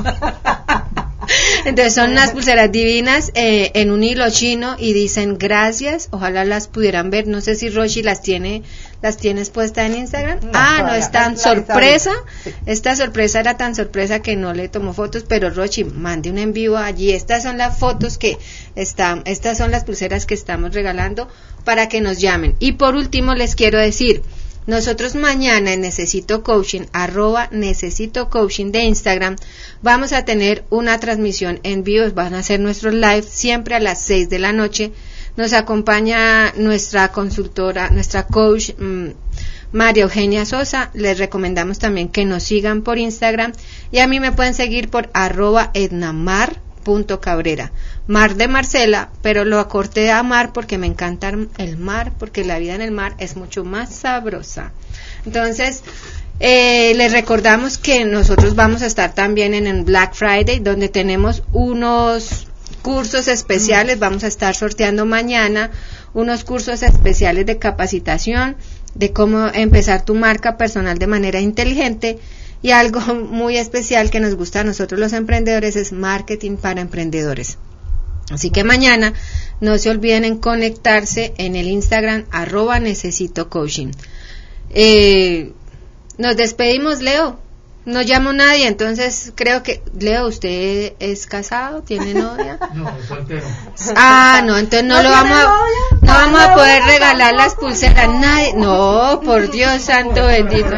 Entonces 1.65 1.95
son 1.95 2.13
unas 2.13 2.31
pulseras 2.31 2.71
divinas 2.71 3.33
eh, 3.35 3.73
en 3.75 3.91
un 3.91 4.05
hilo 4.05 4.31
chino 4.31 4.77
y 4.79 4.93
dicen 4.93 5.37
gracias. 5.39 6.09
Ojalá 6.13 6.45
las 6.45 6.69
pudieran 6.69 7.11
ver. 7.11 7.27
No 7.27 7.41
sé 7.41 7.57
si 7.57 7.69
Roshi 7.69 8.03
las 8.03 8.23
tiene, 8.23 8.63
las 9.07 9.17
tienes 9.19 9.51
puesta 9.51 9.87
en 9.87 9.95
Instagram. 9.95 10.41
No, 10.43 10.51
ah, 10.53 10.83
no 10.83 10.95
es 10.95 11.13
tan 11.13 11.39
sorpresa. 11.39 12.11
sí. 12.43 12.53
Esta 12.67 12.97
sorpresa 12.97 13.39
era 13.39 13.57
tan 13.57 13.77
sorpresa 13.77 14.21
que 14.21 14.35
no 14.35 14.53
le 14.53 14.69
tomó 14.69 14.95
fotos, 14.95 15.25
pero 15.29 15.49
Rochi, 15.51 15.85
mande 15.85 16.29
un 16.29 16.39
en 16.39 16.53
vivo 16.53 16.77
allí. 16.77 17.13
Estas 17.13 17.45
son 17.45 17.57
las 17.57 17.79
fotos 17.79 18.19
que 18.19 18.37
están, 18.75 19.23
estas 19.25 19.59
son 19.59 19.71
las 19.71 19.85
pulseras 19.85 20.27
que 20.27 20.35
estamos 20.35 20.75
regalando 20.75 21.29
para 21.65 21.89
que 21.89 22.01
nos 22.01 22.19
llamen. 22.19 22.57
Y 22.59 22.73
por 22.73 22.97
último 22.97 23.35
les 23.35 23.55
quiero 23.55 23.79
decir, 23.79 24.23
Nosotros 24.67 25.15
mañana 25.15 25.73
en 25.73 25.83
Necesito 25.83 26.43
Coaching, 26.43 26.87
arroba 26.93 27.49
Necesito 27.53 28.29
Coaching 28.29 28.73
de 28.73 28.83
Instagram, 28.83 29.37
vamos 29.81 30.13
a 30.13 30.25
tener 30.25 30.65
una 30.71 30.99
transmisión 30.99 31.61
en 31.63 31.85
vivo, 31.85 32.11
van 32.13 32.35
a 32.35 32.43
ser 32.43 32.59
nuestros 32.59 32.93
live 32.93 33.23
siempre 33.23 33.77
a 33.77 33.81
las 33.81 34.01
6 34.03 34.29
de 34.29 34.41
la 34.41 34.53
noche. 34.53 34.91
Nos 35.37 35.53
acompaña 35.53 36.53
nuestra 36.57 37.13
consultora, 37.13 37.91
nuestra 37.91 38.27
coach 38.27 38.71
mm, 38.79 39.09
María 39.73 40.05
Eugenia 40.05 40.47
Sosa. 40.47 40.91
Les 40.95 41.19
recomendamos 41.19 41.79
también 41.79 42.09
que 42.09 42.25
nos 42.25 42.43
sigan 42.43 42.81
por 42.83 42.97
Instagram 42.99 43.53
y 43.93 43.99
a 43.99 44.07
mí 44.07 44.19
me 44.19 44.33
pueden 44.33 44.55
seguir 44.55 44.89
por 44.89 45.11
arroba 45.13 45.71
ednamar.cabrera. 45.75 47.73
Mar 48.07 48.37
de 48.37 48.49
Marcela, 48.49 49.11
pero 49.21 49.45
lo 49.45 49.59
acorté 49.59 50.11
a 50.11 50.23
mar 50.23 50.55
porque 50.55 50.79
me 50.79 50.87
encanta 50.87 51.31
el 51.59 51.77
mar, 51.77 52.13
porque 52.19 52.45
la 52.45 52.59
vida 52.59 52.75
en 52.75 52.81
el 52.81 52.93
mar 52.93 53.15
es 53.19 53.37
mucho 53.37 53.63
más 53.63 53.95
sabrosa. 53.95 54.73
Entonces, 55.27 55.83
eh, 56.41 56.95
les 56.95 57.13
recordamos 57.13 57.77
que 57.77 58.07
nosotros 58.07 58.55
vamos 58.55 58.81
a 58.81 58.87
estar 58.87 59.15
también 59.15 59.53
en 59.53 59.67
el 59.67 59.83
Black 59.85 60.15
Friday, 60.15 60.61
donde 60.61 60.89
tenemos 60.89 61.43
unos 61.53 62.47
cursos 62.87 63.27
especiales, 63.27 63.99
vamos 63.99 64.23
a 64.23 64.29
estar 64.29 64.55
sorteando 64.55 65.07
mañana 65.07 65.73
unos 66.15 66.45
cursos 66.45 66.85
especiales 66.85 67.45
de 67.45 67.59
capacitación 67.59 68.55
de 68.95 69.13
cómo 69.13 69.49
empezar 69.49 70.05
tu 70.05 70.15
marca 70.15 70.57
personal 70.57 70.97
de 70.97 71.09
manera 71.09 71.41
inteligente 71.41 72.21
y 72.63 72.71
algo 72.71 73.01
muy 73.15 73.57
especial 73.57 74.09
que 74.09 74.21
nos 74.21 74.37
gusta 74.37 74.61
a 74.61 74.65
nosotros 74.65 75.01
los 75.01 75.15
emprendedores 75.15 75.75
es 75.75 75.91
marketing 75.91 76.59
para 76.59 76.81
emprendedores. 76.81 77.59
Así 78.31 78.51
que 78.51 78.63
mañana 78.63 79.15
no 79.61 79.79
se 79.79 79.91
olviden 79.91 80.25
en 80.25 80.39
conectarse 80.39 81.35
en 81.39 81.57
el 81.57 81.67
Instagram 81.67 82.27
arroba 82.31 82.79
necesito 82.79 83.51
coaching. 83.51 83.91
Eh, 84.71 85.55
nos 86.19 86.37
despedimos, 86.37 87.03
Leo. 87.03 87.41
No 87.87 88.03
llamo 88.03 88.31
a 88.31 88.33
nadie, 88.33 88.67
entonces 88.67 89.33
creo 89.37 89.63
que, 89.63 89.81
Leo, 89.97 90.27
¿usted 90.27 90.95
es 90.99 91.29
casado? 91.29 91.83
¿Tiene 91.83 92.15
novia? 92.15 92.59
No, 92.75 92.91
soltero. 93.07 93.47
Ah, 93.95 94.43
no, 94.45 94.59
entonces 94.59 94.89
no, 94.89 95.01
lo 95.01 95.09
vamos 95.09 95.39
a, 95.39 95.57
no 96.03 96.13
vamos 96.13 96.41
a 96.41 96.55
poder 96.55 96.83
regalar 96.83 97.33
las 97.35 97.55
pulseras 97.55 97.99
a 97.99 98.07
nadie. 98.09 98.55
No, 98.55 99.21
por 99.25 99.53
Dios 99.53 99.83
santo 99.85 100.27
bendito. 100.27 100.69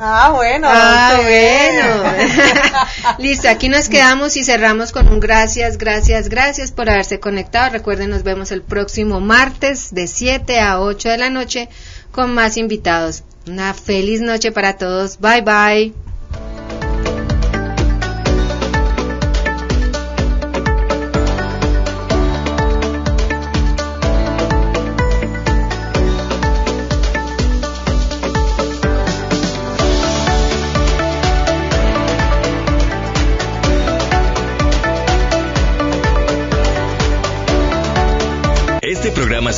Ah, 0.00 0.32
bueno. 0.34 0.66
Ah, 0.68 1.20
bueno. 1.22 3.18
Listo, 3.18 3.48
aquí 3.48 3.68
nos 3.68 3.88
quedamos 3.88 4.36
y 4.36 4.42
cerramos 4.42 4.90
con 4.90 5.06
un 5.06 5.20
gracias, 5.20 5.78
gracias, 5.78 6.28
gracias 6.28 6.72
por 6.72 6.90
haberse 6.90 7.20
conectado. 7.20 7.70
Recuerden, 7.70 8.10
nos 8.10 8.24
vemos 8.24 8.50
el 8.50 8.62
próximo 8.62 9.20
martes 9.20 9.94
de 9.94 10.08
7 10.08 10.58
a 10.58 10.80
8 10.80 11.08
de 11.08 11.18
la 11.18 11.30
noche 11.30 11.68
con 12.10 12.34
más 12.34 12.56
invitados. 12.56 13.22
Una 13.46 13.74
feliz 13.74 14.20
noche 14.20 14.52
para 14.52 14.76
todos. 14.76 15.18
Bye 15.18 15.42
bye. 15.42 16.09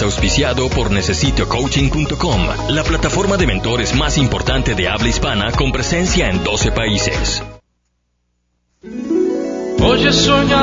Auspiciado 0.01 0.71
por 0.71 0.91
necesitocoaching.com, 0.91 2.47
la 2.71 2.85
plataforma 2.85 3.37
de 3.37 3.47
mentores 3.47 3.95
más 3.95 4.17
importante 4.17 4.75
de 4.75 4.89
habla 4.89 5.09
hispana 5.09 5.53
con 5.53 5.73
presencia 5.73 6.31
en 6.31 6.43
12 6.43 6.73
países. 6.73 7.43
Soñado 10.13 10.63